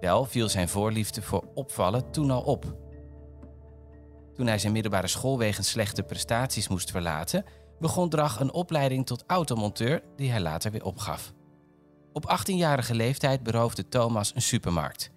Wel 0.00 0.24
viel 0.24 0.48
zijn 0.48 0.68
voorliefde 0.68 1.22
voor 1.22 1.44
opvallen 1.54 2.10
toen 2.10 2.30
al 2.30 2.42
op. 2.42 2.76
Toen 4.34 4.46
hij 4.46 4.58
zijn 4.58 4.72
middelbare 4.72 5.06
school 5.06 5.38
wegens 5.38 5.68
slechte 5.68 6.02
prestaties 6.02 6.68
moest 6.68 6.90
verlaten, 6.90 7.44
begon 7.78 8.08
Drag 8.08 8.40
een 8.40 8.52
opleiding 8.52 9.06
tot 9.06 9.24
automonteur 9.26 10.02
die 10.16 10.30
hij 10.30 10.40
later 10.40 10.70
weer 10.70 10.84
opgaf. 10.84 11.32
Op 12.12 12.38
18-jarige 12.38 12.94
leeftijd 12.94 13.42
beroofde 13.42 13.88
Thomas 13.88 14.34
een 14.34 14.42
supermarkt. 14.42 15.10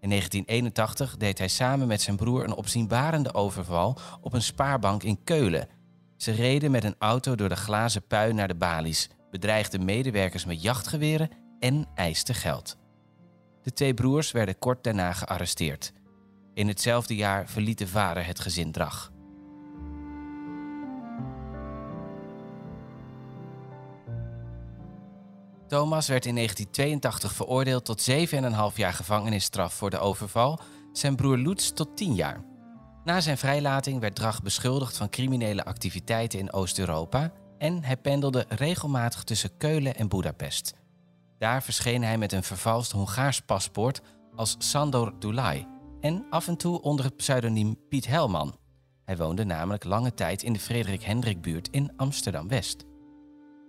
In 0.00 0.08
1981 0.08 1.16
deed 1.16 1.38
hij 1.38 1.48
samen 1.48 1.86
met 1.86 2.00
zijn 2.00 2.16
broer 2.16 2.44
een 2.44 2.54
opzienbarende 2.54 3.34
overval 3.34 3.98
op 4.20 4.32
een 4.32 4.42
spaarbank 4.42 5.02
in 5.02 5.24
Keulen. 5.24 5.68
Ze 6.16 6.32
reden 6.32 6.70
met 6.70 6.84
een 6.84 6.96
auto 6.98 7.34
door 7.34 7.48
de 7.48 7.56
glazen 7.56 8.06
puin 8.06 8.34
naar 8.34 8.48
de 8.48 8.54
balies, 8.54 9.08
bedreigden 9.30 9.84
medewerkers 9.84 10.44
met 10.44 10.62
jachtgeweren 10.62 11.30
en 11.58 11.88
eisten 11.94 12.34
geld. 12.34 12.76
De 13.62 13.72
twee 13.72 13.94
broers 13.94 14.30
werden 14.30 14.58
kort 14.58 14.84
daarna 14.84 15.12
gearresteerd. 15.12 15.92
In 16.54 16.68
hetzelfde 16.68 17.16
jaar 17.16 17.48
verliet 17.48 17.78
de 17.78 17.86
vader 17.86 18.26
het 18.26 18.40
gezin 18.40 18.72
Drag. 18.72 19.12
Thomas 25.66 26.08
werd 26.08 26.26
in 26.26 26.34
1982 26.34 27.32
veroordeeld 27.32 27.84
tot 27.84 28.10
7,5 28.10 28.16
jaar 28.74 28.92
gevangenisstraf 28.92 29.74
voor 29.74 29.90
de 29.90 29.98
overval, 29.98 30.60
zijn 30.92 31.16
broer 31.16 31.36
Lutz 31.36 31.70
tot 31.70 31.96
10 31.96 32.14
jaar. 32.14 32.44
Na 33.04 33.20
zijn 33.20 33.38
vrijlating 33.38 34.00
werd 34.00 34.14
Drag 34.14 34.42
beschuldigd 34.42 34.96
van 34.96 35.10
criminele 35.10 35.64
activiteiten 35.64 36.38
in 36.38 36.52
Oost-Europa 36.52 37.32
en 37.60 37.84
hij 37.84 37.96
pendelde 37.96 38.44
regelmatig 38.48 39.24
tussen 39.24 39.56
Keulen 39.56 39.94
en 39.94 40.08
Budapest. 40.08 40.74
Daar 41.38 41.62
verscheen 41.62 42.02
hij 42.02 42.18
met 42.18 42.32
een 42.32 42.42
vervalst 42.42 42.92
Hongaars 42.92 43.40
paspoort 43.40 44.00
als 44.34 44.54
Sandor 44.58 45.12
Dulai 45.18 45.66
en 46.00 46.26
af 46.30 46.48
en 46.48 46.56
toe 46.56 46.82
onder 46.82 47.04
het 47.04 47.16
pseudoniem 47.16 47.76
Piet 47.88 48.06
Helman. 48.06 48.58
Hij 49.04 49.16
woonde 49.16 49.44
namelijk 49.44 49.84
lange 49.84 50.14
tijd 50.14 50.42
in 50.42 50.52
de 50.52 50.58
Frederik 50.58 51.02
Hendrik-buurt 51.02 51.68
in 51.70 51.92
Amsterdam-West. 51.96 52.84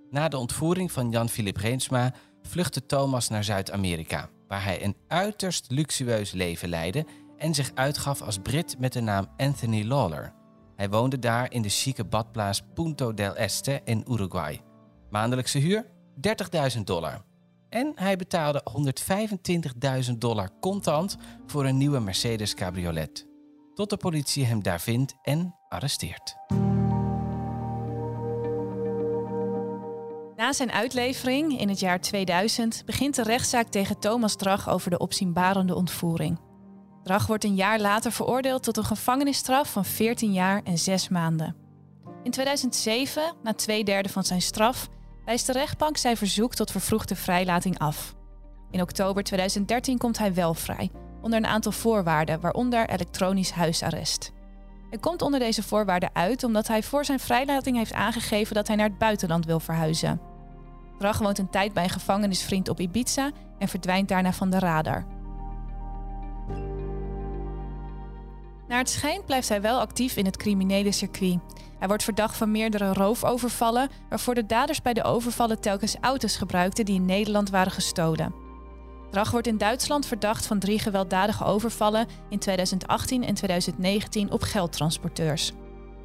Na 0.09 0.27
de 0.27 0.37
ontvoering 0.37 0.91
van 0.91 1.09
Jan-Philip 1.09 1.57
Reensma 1.57 2.13
vluchtte 2.41 2.85
Thomas 2.85 3.29
naar 3.29 3.43
Zuid-Amerika, 3.43 4.29
waar 4.47 4.63
hij 4.63 4.83
een 4.83 4.95
uiterst 5.07 5.71
luxueus 5.71 6.31
leven 6.31 6.69
leidde 6.69 7.05
en 7.37 7.53
zich 7.53 7.71
uitgaf 7.73 8.21
als 8.21 8.37
Brit 8.37 8.79
met 8.79 8.93
de 8.93 9.01
naam 9.01 9.27
Anthony 9.37 9.83
Lawler. 9.83 10.33
Hij 10.81 10.89
woonde 10.89 11.19
daar 11.19 11.51
in 11.51 11.61
de 11.61 11.69
chique 11.69 12.03
badplaats 12.03 12.61
Punto 12.73 13.13
del 13.13 13.35
Este 13.35 13.81
in 13.83 14.05
Uruguay. 14.09 14.61
Maandelijkse 15.09 15.57
huur 15.57 15.85
30.000 16.75 16.81
dollar. 16.83 17.21
En 17.69 17.91
hij 17.95 18.15
betaalde 18.15 18.63
125.000 20.11 20.17
dollar 20.17 20.49
contant 20.59 21.17
voor 21.47 21.65
een 21.65 21.77
nieuwe 21.77 21.99
Mercedes 21.99 22.53
cabriolet. 22.53 23.27
Tot 23.73 23.89
de 23.89 23.97
politie 23.97 24.45
hem 24.45 24.63
daar 24.63 24.81
vindt 24.81 25.15
en 25.21 25.55
arresteert. 25.69 26.35
Na 30.35 30.53
zijn 30.53 30.71
uitlevering 30.71 31.59
in 31.59 31.69
het 31.69 31.79
jaar 31.79 32.01
2000 32.01 32.83
begint 32.85 33.15
de 33.15 33.23
rechtszaak 33.23 33.67
tegen 33.67 33.99
Thomas 33.99 34.35
Drag 34.35 34.69
over 34.69 34.89
de 34.89 34.97
opzienbarende 34.97 35.75
ontvoering. 35.75 36.50
Drag 37.03 37.27
wordt 37.27 37.43
een 37.43 37.55
jaar 37.55 37.79
later 37.79 38.11
veroordeeld 38.11 38.63
tot 38.63 38.77
een 38.77 38.85
gevangenisstraf 38.85 39.71
van 39.71 39.85
14 39.85 40.33
jaar 40.33 40.61
en 40.63 40.77
6 40.77 41.09
maanden. 41.09 41.55
In 42.23 42.31
2007, 42.31 43.33
na 43.43 43.53
twee 43.53 43.83
derde 43.83 44.09
van 44.09 44.23
zijn 44.23 44.41
straf, 44.41 44.89
wijst 45.25 45.45
de 45.45 45.51
rechtbank 45.51 45.97
zijn 45.97 46.17
verzoek 46.17 46.55
tot 46.55 46.71
vervroegde 46.71 47.15
vrijlating 47.15 47.79
af. 47.79 48.15
In 48.71 48.81
oktober 48.81 49.23
2013 49.23 49.97
komt 49.97 50.17
hij 50.17 50.33
wel 50.33 50.53
vrij, 50.53 50.91
onder 51.21 51.39
een 51.39 51.45
aantal 51.45 51.71
voorwaarden, 51.71 52.39
waaronder 52.39 52.89
elektronisch 52.89 53.51
huisarrest. 53.51 54.31
Hij 54.89 54.99
komt 54.99 55.21
onder 55.21 55.39
deze 55.39 55.63
voorwaarden 55.63 56.09
uit 56.13 56.43
omdat 56.43 56.67
hij 56.67 56.83
voor 56.83 57.05
zijn 57.05 57.19
vrijlating 57.19 57.77
heeft 57.77 57.93
aangegeven 57.93 58.55
dat 58.55 58.67
hij 58.67 58.75
naar 58.75 58.89
het 58.89 58.97
buitenland 58.97 59.45
wil 59.45 59.59
verhuizen. 59.59 60.21
Drag 60.97 61.17
woont 61.17 61.37
een 61.37 61.49
tijd 61.49 61.73
bij 61.73 61.83
een 61.83 61.89
gevangenisvriend 61.89 62.69
op 62.69 62.79
Ibiza 62.79 63.31
en 63.59 63.67
verdwijnt 63.67 64.07
daarna 64.07 64.33
van 64.33 64.49
de 64.49 64.59
radar. 64.59 65.05
Naar 68.71 68.79
het 68.79 68.89
schijnt 68.89 69.25
blijft 69.25 69.49
hij 69.49 69.61
wel 69.61 69.79
actief 69.79 70.15
in 70.15 70.25
het 70.25 70.37
criminele 70.37 70.91
circuit. 70.91 71.39
Hij 71.79 71.87
wordt 71.87 72.03
verdacht 72.03 72.37
van 72.37 72.51
meerdere 72.51 72.93
roofovervallen, 72.93 73.89
waarvoor 74.09 74.35
de 74.35 74.45
daders 74.45 74.81
bij 74.81 74.93
de 74.93 75.03
overvallen 75.03 75.61
telkens 75.61 75.95
auto's 76.01 76.37
gebruikten 76.37 76.85
die 76.85 76.95
in 76.95 77.05
Nederland 77.05 77.49
waren 77.49 77.71
gestolen. 77.71 78.33
Drag 79.09 79.31
wordt 79.31 79.47
in 79.47 79.57
Duitsland 79.57 80.05
verdacht 80.05 80.45
van 80.45 80.59
drie 80.59 80.79
gewelddadige 80.79 81.43
overvallen 81.43 82.07
in 82.29 82.39
2018 82.39 83.23
en 83.23 83.33
2019 83.33 84.31
op 84.31 84.41
geldtransporteurs. 84.41 85.51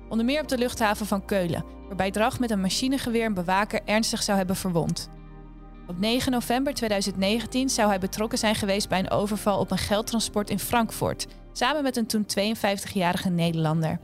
Onder 0.08 0.26
meer 0.26 0.42
op 0.42 0.48
de 0.48 0.58
luchthaven 0.58 1.06
van 1.06 1.24
Keulen, 1.24 1.64
waarbij 1.86 2.10
Drag 2.10 2.38
met 2.40 2.50
een 2.50 2.60
machinegeweer 2.60 3.26
een 3.26 3.34
bewaker 3.34 3.80
ernstig 3.84 4.22
zou 4.22 4.38
hebben 4.38 4.56
verwond. 4.56 5.10
Op 5.86 5.98
9 5.98 6.32
november 6.32 6.74
2019 6.74 7.68
zou 7.68 7.88
hij 7.88 7.98
betrokken 7.98 8.38
zijn 8.38 8.54
geweest 8.54 8.88
bij 8.88 8.98
een 8.98 9.10
overval 9.10 9.58
op 9.58 9.70
een 9.70 9.78
geldtransport 9.78 10.50
in 10.50 10.58
Frankfurt, 10.58 11.26
samen 11.56 11.82
met 11.82 11.96
een 11.96 12.06
toen 12.06 12.26
52-jarige 12.38 13.28
Nederlander. 13.28 13.98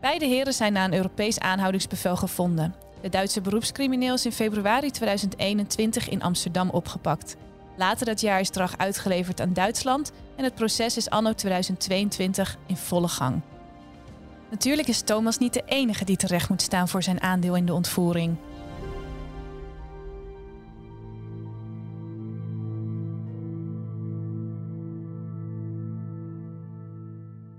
Beide 0.00 0.26
heren 0.26 0.52
zijn 0.52 0.72
na 0.72 0.84
een 0.84 0.94
Europees 0.94 1.38
aanhoudingsbevel 1.38 2.16
gevonden. 2.16 2.74
De 3.00 3.08
Duitse 3.08 3.40
beroepscrimineel 3.40 4.14
is 4.14 4.24
in 4.24 4.32
februari 4.32 4.90
2021 4.90 6.08
in 6.08 6.22
Amsterdam 6.22 6.70
opgepakt. 6.70 7.36
Later 7.76 8.06
dat 8.06 8.20
jaar 8.20 8.40
is 8.40 8.50
Drag 8.50 8.78
uitgeleverd 8.78 9.40
aan 9.40 9.52
Duitsland 9.52 10.12
en 10.36 10.44
het 10.44 10.54
proces 10.54 10.96
is 10.96 11.10
anno 11.10 11.32
2022 11.32 12.56
in 12.66 12.76
volle 12.76 13.08
gang. 13.08 13.40
Natuurlijk 14.50 14.88
is 14.88 15.00
Thomas 15.00 15.38
niet 15.38 15.52
de 15.52 15.62
enige 15.66 16.04
die 16.04 16.16
terecht 16.16 16.48
moet 16.48 16.62
staan 16.62 16.88
voor 16.88 17.02
zijn 17.02 17.20
aandeel 17.20 17.56
in 17.56 17.66
de 17.66 17.74
ontvoering. 17.74 18.36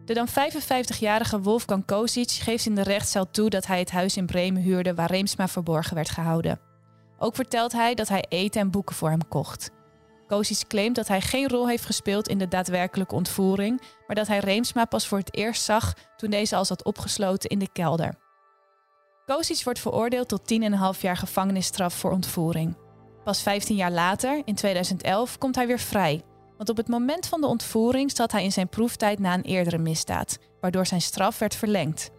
De 0.05 0.13
dan 0.13 0.27
55-jarige 0.29 1.41
Wolfgang 1.41 1.85
Kozic 1.85 2.31
geeft 2.31 2.65
in 2.65 2.75
de 2.75 2.83
rechtszaal 2.83 3.31
toe 3.31 3.49
dat 3.49 3.65
hij 3.65 3.79
het 3.79 3.91
huis 3.91 4.17
in 4.17 4.25
Bremen 4.25 4.61
huurde 4.61 4.93
waar 4.93 5.11
Reemsma 5.11 5.47
verborgen 5.47 5.95
werd 5.95 6.09
gehouden. 6.09 6.59
Ook 7.17 7.35
vertelt 7.35 7.71
hij 7.71 7.93
dat 7.95 8.07
hij 8.07 8.25
eten 8.29 8.61
en 8.61 8.71
boeken 8.71 8.95
voor 8.95 9.09
hem 9.09 9.27
kocht. 9.27 9.69
Kozic 10.27 10.67
claimt 10.67 10.95
dat 10.95 11.07
hij 11.07 11.21
geen 11.21 11.47
rol 11.49 11.67
heeft 11.67 11.85
gespeeld 11.85 12.27
in 12.27 12.37
de 12.37 12.47
daadwerkelijke 12.47 13.15
ontvoering, 13.15 13.81
maar 14.07 14.15
dat 14.15 14.27
hij 14.27 14.39
Reemsma 14.39 14.85
pas 14.85 15.07
voor 15.07 15.17
het 15.17 15.35
eerst 15.35 15.63
zag 15.63 15.93
toen 16.17 16.29
deze 16.29 16.55
al 16.55 16.65
zat 16.65 16.83
opgesloten 16.83 17.49
in 17.49 17.59
de 17.59 17.69
kelder. 17.71 18.15
Kozic 19.25 19.63
wordt 19.63 19.79
veroordeeld 19.79 20.27
tot 20.27 20.53
10,5 20.95 20.99
jaar 20.99 21.17
gevangenisstraf 21.17 21.93
voor 21.93 22.11
ontvoering. 22.11 22.77
Pas 23.23 23.41
15 23.41 23.75
jaar 23.75 23.91
later, 23.91 24.41
in 24.45 24.55
2011, 24.55 25.37
komt 25.37 25.55
hij 25.55 25.67
weer 25.67 25.79
vrij. 25.79 26.23
Op 26.69 26.78
het 26.78 26.88
moment 26.88 27.28
van 27.28 27.41
de 27.41 27.47
ontvoering 27.47 28.12
zat 28.15 28.32
hij 28.32 28.43
in 28.43 28.52
zijn 28.52 28.67
proeftijd 28.67 29.19
na 29.19 29.34
een 29.34 29.41
eerdere 29.41 29.78
misdaad, 29.78 30.38
waardoor 30.60 30.86
zijn 30.86 31.02
straf 31.02 31.39
werd 31.39 31.56
verlengd. 31.56 32.12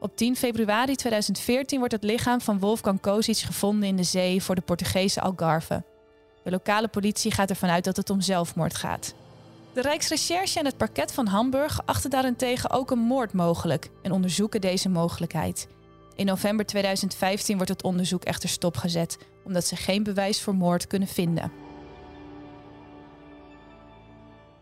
Op 0.00 0.16
10 0.16 0.36
februari 0.36 0.94
2014 0.94 1.78
wordt 1.78 1.92
het 1.92 2.04
lichaam 2.04 2.40
van 2.40 2.58
Wolfgang 2.58 3.00
Kozic 3.00 3.36
gevonden 3.36 3.88
in 3.88 3.96
de 3.96 4.02
zee 4.02 4.42
voor 4.42 4.54
de 4.54 4.60
Portugese 4.60 5.20
Algarve. 5.20 5.84
De 6.42 6.50
lokale 6.50 6.88
politie 6.88 7.30
gaat 7.30 7.50
ervan 7.50 7.68
uit 7.68 7.84
dat 7.84 7.96
het 7.96 8.10
om 8.10 8.20
zelfmoord 8.20 8.74
gaat. 8.74 9.14
De 9.72 9.80
Rijksrecherche 9.80 10.58
en 10.58 10.64
het 10.64 10.76
parket 10.76 11.12
van 11.12 11.26
Hamburg 11.26 11.80
achten 11.84 12.10
daarentegen 12.10 12.70
ook 12.70 12.90
een 12.90 12.98
moord 12.98 13.32
mogelijk 13.32 13.90
en 14.02 14.12
onderzoeken 14.12 14.60
deze 14.60 14.88
mogelijkheid. 14.88 15.68
In 16.16 16.26
november 16.26 16.66
2015 16.66 17.56
wordt 17.56 17.70
het 17.70 17.82
onderzoek 17.82 18.24
echter 18.24 18.48
stopgezet, 18.48 19.18
omdat 19.44 19.66
ze 19.66 19.76
geen 19.76 20.02
bewijs 20.02 20.42
voor 20.42 20.54
moord 20.54 20.86
kunnen 20.86 21.08
vinden. 21.08 21.52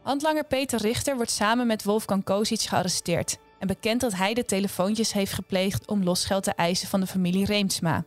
Handlanger 0.03 0.45
Peter 0.45 0.81
Richter 0.81 1.17
wordt 1.17 1.31
samen 1.31 1.67
met 1.67 1.85
Wolfgang 1.85 2.25
Kozic 2.25 2.61
gearresteerd 2.61 3.39
en 3.59 3.67
bekend 3.67 4.01
dat 4.01 4.15
hij 4.15 4.35
de 4.35 4.45
telefoontjes 4.45 5.13
heeft 5.13 5.33
gepleegd 5.33 5.89
om 5.89 6.03
losgeld 6.03 6.43
te 6.43 6.53
eisen 6.53 6.89
van 6.89 7.01
de 7.01 7.07
familie 7.07 7.45
Reemtsma. 7.45 8.05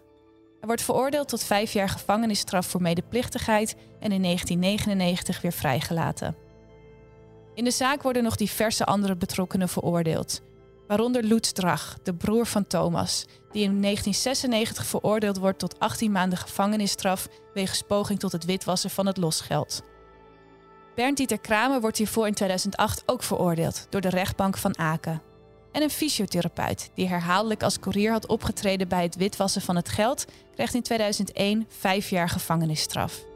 Hij 0.60 0.67
wordt 0.67 0.81
veroordeeld 0.81 1.27
tot 1.27 1.43
vijf 1.43 1.73
jaar 1.73 1.89
gevangenisstraf 1.89 2.65
voor 2.65 2.81
medeplichtigheid 2.81 3.75
en 3.99 4.12
in 4.12 4.21
1999 4.21 5.41
weer 5.41 5.53
vrijgelaten. 5.53 6.36
In 7.53 7.63
de 7.63 7.71
zaak 7.71 8.01
worden 8.01 8.23
nog 8.23 8.36
diverse 8.36 8.86
andere 8.86 9.15
betrokkenen 9.15 9.69
veroordeeld, 9.69 10.41
waaronder 10.87 11.41
Drag, 11.41 11.97
de 12.03 12.13
broer 12.13 12.45
van 12.45 12.67
Thomas, 12.67 13.25
die 13.51 13.63
in 13.63 13.81
1996 13.81 14.85
veroordeeld 14.85 15.37
wordt 15.37 15.59
tot 15.59 15.79
18 15.79 16.11
maanden 16.11 16.37
gevangenisstraf 16.37 17.27
wegens 17.53 17.81
poging 17.81 18.19
tot 18.19 18.31
het 18.31 18.45
witwassen 18.45 18.89
van 18.89 19.05
het 19.05 19.17
losgeld. 19.17 19.81
Bernd 20.95 21.17
Dieter 21.17 21.39
Kramer 21.39 21.81
wordt 21.81 21.97
hiervoor 21.97 22.27
in 22.27 22.33
2008 22.33 23.03
ook 23.05 23.23
veroordeeld 23.23 23.87
door 23.89 24.01
de 24.01 24.09
rechtbank 24.09 24.57
van 24.57 24.77
Aken 24.77 25.21
en 25.75 25.81
een 25.81 25.89
fysiotherapeut 25.89 26.89
die 26.93 27.07
herhaaldelijk 27.07 27.63
als 27.63 27.79
courier 27.79 28.11
had 28.11 28.27
opgetreden 28.27 28.87
bij 28.87 29.03
het 29.03 29.15
witwassen 29.15 29.61
van 29.61 29.75
het 29.75 29.89
geld, 29.89 30.25
krijgt 30.53 30.73
in 30.73 30.81
2001 30.81 31.65
vijf 31.69 32.09
jaar 32.09 32.29
gevangenisstraf. 32.29 33.34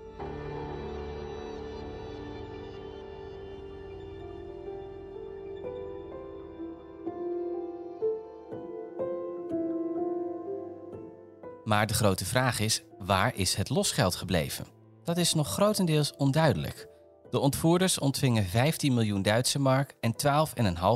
Maar 11.69 11.87
de 11.87 11.93
grote 11.93 12.25
vraag 12.25 12.59
is: 12.59 12.81
waar 12.99 13.35
is 13.35 13.55
het 13.55 13.69
losgeld 13.69 14.15
gebleven? 14.15 14.65
Dat 15.03 15.17
is 15.17 15.33
nog 15.33 15.47
grotendeels 15.47 16.13
onduidelijk. 16.17 16.87
De 17.29 17.39
ontvoerders 17.39 17.99
ontvingen 17.99 18.45
15 18.45 18.93
miljoen 18.93 19.21
Duitse 19.21 19.59
mark 19.59 19.93
en 19.99 20.15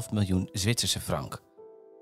12,5 0.08 0.14
miljoen 0.14 0.50
Zwitserse 0.52 1.00
frank. 1.00 1.42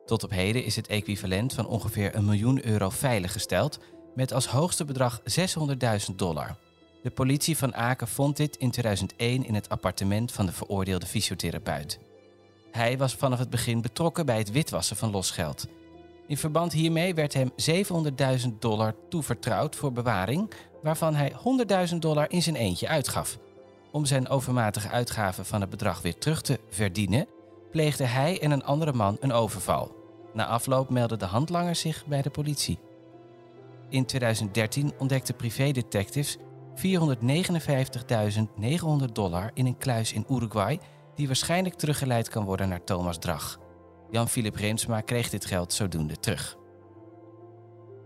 Tot 0.05 0.23
op 0.23 0.29
heden 0.29 0.63
is 0.63 0.75
het 0.75 0.87
equivalent 0.87 1.53
van 1.53 1.67
ongeveer 1.67 2.15
een 2.15 2.25
miljoen 2.25 2.65
euro 2.65 2.89
veiliggesteld, 2.89 3.79
met 4.15 4.33
als 4.33 4.45
hoogste 4.47 4.85
bedrag 4.85 5.21
600.000 5.21 6.15
dollar. 6.15 6.55
De 7.03 7.11
politie 7.11 7.57
van 7.57 7.75
Aken 7.75 8.07
vond 8.07 8.37
dit 8.37 8.55
in 8.55 8.71
2001 8.71 9.45
in 9.45 9.53
het 9.53 9.69
appartement 9.69 10.31
van 10.31 10.45
de 10.45 10.51
veroordeelde 10.51 11.05
fysiotherapeut. 11.05 11.99
Hij 12.71 12.97
was 12.97 13.13
vanaf 13.13 13.39
het 13.39 13.49
begin 13.49 13.81
betrokken 13.81 14.25
bij 14.25 14.37
het 14.37 14.51
witwassen 14.51 14.95
van 14.95 15.11
losgeld. 15.11 15.67
In 16.31 16.37
verband 16.37 16.73
hiermee 16.73 17.13
werd 17.13 17.33
hem 17.33 17.51
700.000 18.43 18.47
dollar 18.59 18.95
toevertrouwd 19.09 19.75
voor 19.75 19.91
bewaring, 19.91 20.51
waarvan 20.81 21.15
hij 21.15 21.33
100.000 21.91 21.95
dollar 21.97 22.31
in 22.31 22.41
zijn 22.41 22.55
eentje 22.55 22.87
uitgaf. 22.87 23.37
Om 23.91 24.05
zijn 24.05 24.29
overmatige 24.29 24.89
uitgaven 24.89 25.45
van 25.45 25.61
het 25.61 25.69
bedrag 25.69 26.01
weer 26.01 26.17
terug 26.17 26.41
te 26.41 26.59
verdienen, 26.69 27.27
pleegde 27.71 28.03
hij 28.03 28.41
en 28.41 28.51
een 28.51 28.63
andere 28.63 28.93
man 28.93 29.17
een 29.19 29.31
overval. 29.31 29.95
Na 30.33 30.45
afloop 30.45 30.89
meldden 30.89 31.19
de 31.19 31.25
handlangers 31.25 31.79
zich 31.79 32.05
bij 32.05 32.21
de 32.21 32.29
politie. 32.29 32.79
In 33.89 34.05
2013 34.05 34.93
ontdekten 34.97 35.35
privédetectives 35.35 36.37
459.900 36.75 36.81
dollar 39.11 39.51
in 39.53 39.65
een 39.65 39.77
kluis 39.77 40.13
in 40.13 40.25
Uruguay 40.29 40.79
die 41.15 41.27
waarschijnlijk 41.27 41.75
teruggeleid 41.75 42.29
kan 42.29 42.45
worden 42.45 42.69
naar 42.69 42.83
Thomas 42.83 43.17
Drag. 43.17 43.59
Jan-Philip 44.11 44.55
Reemsma 44.55 45.01
kreeg 45.01 45.29
dit 45.29 45.45
geld 45.45 45.73
zodoende 45.73 46.19
terug. 46.19 46.57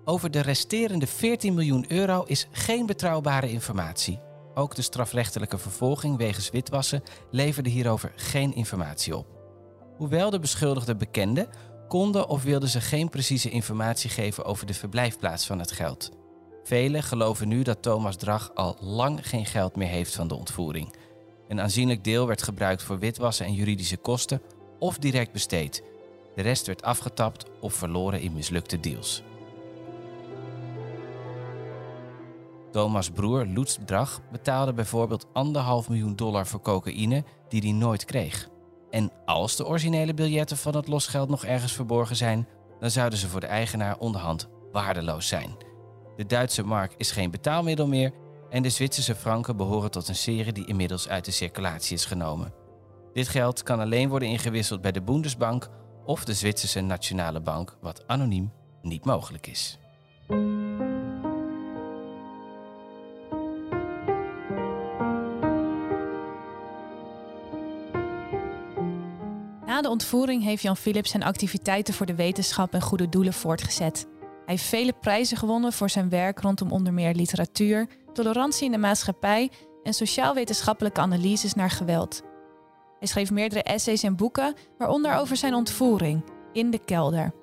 Over 0.06 0.32
de 0.32 0.39
resterende 0.39 1.08
14 1.08 1.54
miljoen 1.54 1.86
euro 1.91 2.24
is 2.24 2.48
geen 2.52 2.86
betrouwbare 2.86 3.52
informatie. 3.52 4.20
Ook 4.54 4.76
de 4.76 4.82
strafrechtelijke 4.82 5.58
vervolging 5.58 6.18
wegens 6.18 6.50
witwassen 6.50 7.04
leverde 7.32 7.70
hierover 7.70 8.13
geen 8.15 8.56
informatie 8.56 9.18
op. 9.18 9.28
Hoewel 9.98 10.30
de 10.30 10.39
beschuldigden 10.39 10.98
bekenden, 10.98 11.50
konden 11.88 12.28
of 12.28 12.44
wilden 12.44 12.70
ze 12.70 12.82
geen 12.82 13.10
precieze 13.10 13.50
informatie 13.50 14.10
geven 14.10 14.46
over 14.46 14.65
de 14.65 14.74
verblijfplaats 14.74 15.46
van 15.46 15.60
het 15.60 15.72
geld. 15.72 16.12
Velen 16.63 17.04
geloven 17.04 17.48
nu 17.48 17.63
dat 17.63 17.82
Thomas 17.82 18.15
Drag 18.15 18.52
al 18.54 18.78
lang 18.80 19.28
geen 19.30 19.46
geld 19.46 19.76
meer 19.76 19.88
heeft 19.88 20.15
van 20.15 20.28
de 20.28 20.36
ontvoering. 20.36 20.96
Een 21.48 21.62
aanzienlijk 21.62 22.04
deel 22.04 22.28
werd 22.28 22.41
gebruikt 22.41 22.84
voor 22.84 23.00
witwassen 23.00 23.46
en 23.46 23.54
juridische 23.54 23.98
kosten 23.98 24.41
of 24.80 24.98
direct 24.98 25.32
besteed. 25.32 25.84
De 26.36 26.41
rest 26.41 26.67
werd 26.67 26.82
afgetapt 26.82 27.45
of 27.60 27.74
verloren 27.74 28.21
in 28.21 28.34
mislukte 28.34 28.80
deals. 28.80 29.24
Thomas' 32.71 33.10
broer 33.10 33.45
Lutz 33.45 33.78
Drag 33.86 34.21
betaalde 34.32 34.74
bijvoorbeeld 34.74 35.28
anderhalf 35.34 35.89
miljoen 35.89 36.15
dollar 36.15 36.48
voor 36.48 36.62
cocaïne 36.62 37.24
die 37.50 37.62
hij 37.62 37.71
nooit 37.71 38.06
kreeg. 38.06 38.50
En 38.89 39.12
als 39.26 39.56
de 39.56 39.65
originele 39.65 40.13
biljetten 40.13 40.58
van 40.58 40.76
het 40.76 40.88
losgeld 40.88 41.30
nog 41.30 41.45
ergens 41.45 41.74
verborgen 41.74 42.15
zijn, 42.15 42.48
dan 42.80 42.91
zouden 42.91 43.19
ze 43.19 43.28
voor 43.28 43.39
de 43.39 43.48
eigenaar 43.48 43.98
onderhand 43.98 44.50
waardeloos 44.71 45.28
zijn. 45.28 45.58
De 46.15 46.26
Duitse 46.26 46.63
mark 46.63 46.93
is 46.98 47.12
geen 47.12 47.32
betaalmiddel 47.32 47.88
meer 47.88 48.12
en 48.50 48.63
de 48.63 48.69
Zwitserse 48.69 49.15
franken 49.15 49.58
behoren 49.58 49.91
tot 49.91 50.08
een 50.08 50.15
serie 50.15 50.54
die 50.54 50.67
inmiddels 50.67 51.08
uit 51.08 51.26
de 51.26 51.32
circulatie 51.32 51.95
is 51.95 52.06
genomen. 52.06 52.54
Dit 53.13 53.28
geld 53.28 53.63
kan 53.63 53.80
alleen 53.80 54.10
worden 54.10 54.30
ingewisseld 54.30 54.82
bij 54.82 54.91
de 54.91 55.02
Bundesbank 55.02 55.69
of 56.06 56.26
de 56.26 56.34
Zwitserse 56.34 56.82
Nationale 56.82 57.41
Bank, 57.41 57.78
wat 57.82 58.08
anoniem 58.08 58.52
niet 58.82 59.06
mogelijk 59.06 59.48
is. 59.48 59.80
Na 69.65 69.82
de 69.82 69.89
ontvoering 69.89 70.44
heeft 70.44 70.62
Jan 70.62 70.78
Philips 70.78 71.10
zijn 71.10 71.24
activiteiten 71.24 71.94
voor 71.94 72.06
de 72.06 72.15
wetenschap 72.15 72.74
en 72.74 72.82
goede 72.82 73.10
doelen 73.10 73.34
voortgezet. 73.34 74.08
Hij 74.20 74.56
heeft 74.56 74.63
vele 74.63 74.94
prijzen 74.94 75.38
gewonnen 75.38 75.74
voor 75.74 75.89
zijn 75.89 76.10
werk 76.10 76.39
rondom 76.39 76.72
onder 76.72 76.94
meer 76.94 77.13
literatuur, 77.13 77.88
tolerantie 78.13 78.65
in 78.65 78.72
de 78.72 78.78
maatschappij 78.78 79.52
en 79.84 79.94
sociaal-wetenschappelijke 79.94 81.02
analyses 81.02 81.54
naar 81.54 81.70
geweld. 81.70 82.22
Hij 83.06 83.13
schreef 83.13 83.32
meerdere 83.32 83.63
essays 83.63 84.04
en 84.04 84.15
boeken, 84.15 84.56
waaronder 84.78 85.15
over 85.15 85.38
zijn 85.38 85.54
ontvoering 85.54 86.24
in 86.54 86.72
de 86.72 86.80
kelder. 86.86 87.34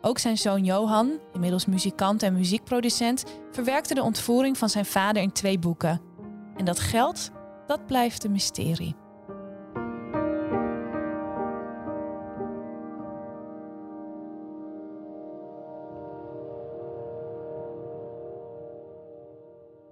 Ook 0.00 0.18
zijn 0.18 0.38
zoon 0.38 0.64
Johan, 0.64 1.20
inmiddels 1.32 1.66
muzikant 1.66 2.22
en 2.22 2.32
muziekproducent, 2.32 3.24
verwerkte 3.50 3.94
de 3.94 4.02
ontvoering 4.02 4.58
van 4.58 4.68
zijn 4.68 4.84
vader 4.84 5.22
in 5.22 5.32
twee 5.32 5.58
boeken. 5.58 6.00
En 6.56 6.64
dat 6.64 6.80
geld, 6.80 7.30
dat 7.66 7.86
blijft 7.86 8.24
een 8.24 8.32
mysterie. 8.32 8.96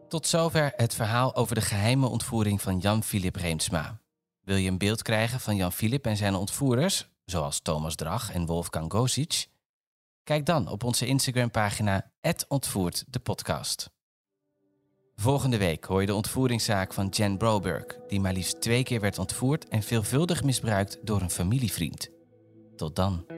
Tot 0.08 0.26
zover 0.26 0.72
het 0.76 0.94
verhaal 0.94 1.34
over 1.34 1.54
de 1.54 1.60
geheime 1.60 2.06
ontvoering 2.08 2.62
van 2.62 2.78
Jan-Philip 2.78 3.36
Reemsma. 3.36 4.00
Wil 4.46 4.56
je 4.56 4.70
een 4.70 4.78
beeld 4.78 5.02
krijgen 5.02 5.40
van 5.40 5.56
Jan-Philip 5.56 6.06
en 6.06 6.16
zijn 6.16 6.34
ontvoerders, 6.34 7.08
zoals 7.24 7.60
Thomas 7.60 7.94
Drag 7.94 8.32
en 8.32 8.46
Wolfgang 8.46 8.92
Gosic? 8.92 9.46
Kijk 10.24 10.46
dan 10.46 10.68
op 10.68 10.84
onze 10.84 11.06
Instagram-pagina 11.06 12.10
ontvoert 12.48 13.04
de 13.08 13.18
podcast. 13.18 13.90
Volgende 15.14 15.58
week 15.58 15.84
hoor 15.84 16.00
je 16.00 16.06
de 16.06 16.14
ontvoeringszaak 16.14 16.92
van 16.92 17.08
Jen 17.08 17.36
Broberg, 17.36 17.84
die 18.08 18.20
maar 18.20 18.32
liefst 18.32 18.60
twee 18.60 18.82
keer 18.82 19.00
werd 19.00 19.18
ontvoerd 19.18 19.68
en 19.68 19.82
veelvuldig 19.82 20.42
misbruikt 20.42 20.98
door 21.02 21.20
een 21.20 21.30
familievriend. 21.30 22.10
Tot 22.76 22.96
dan. 22.96 23.35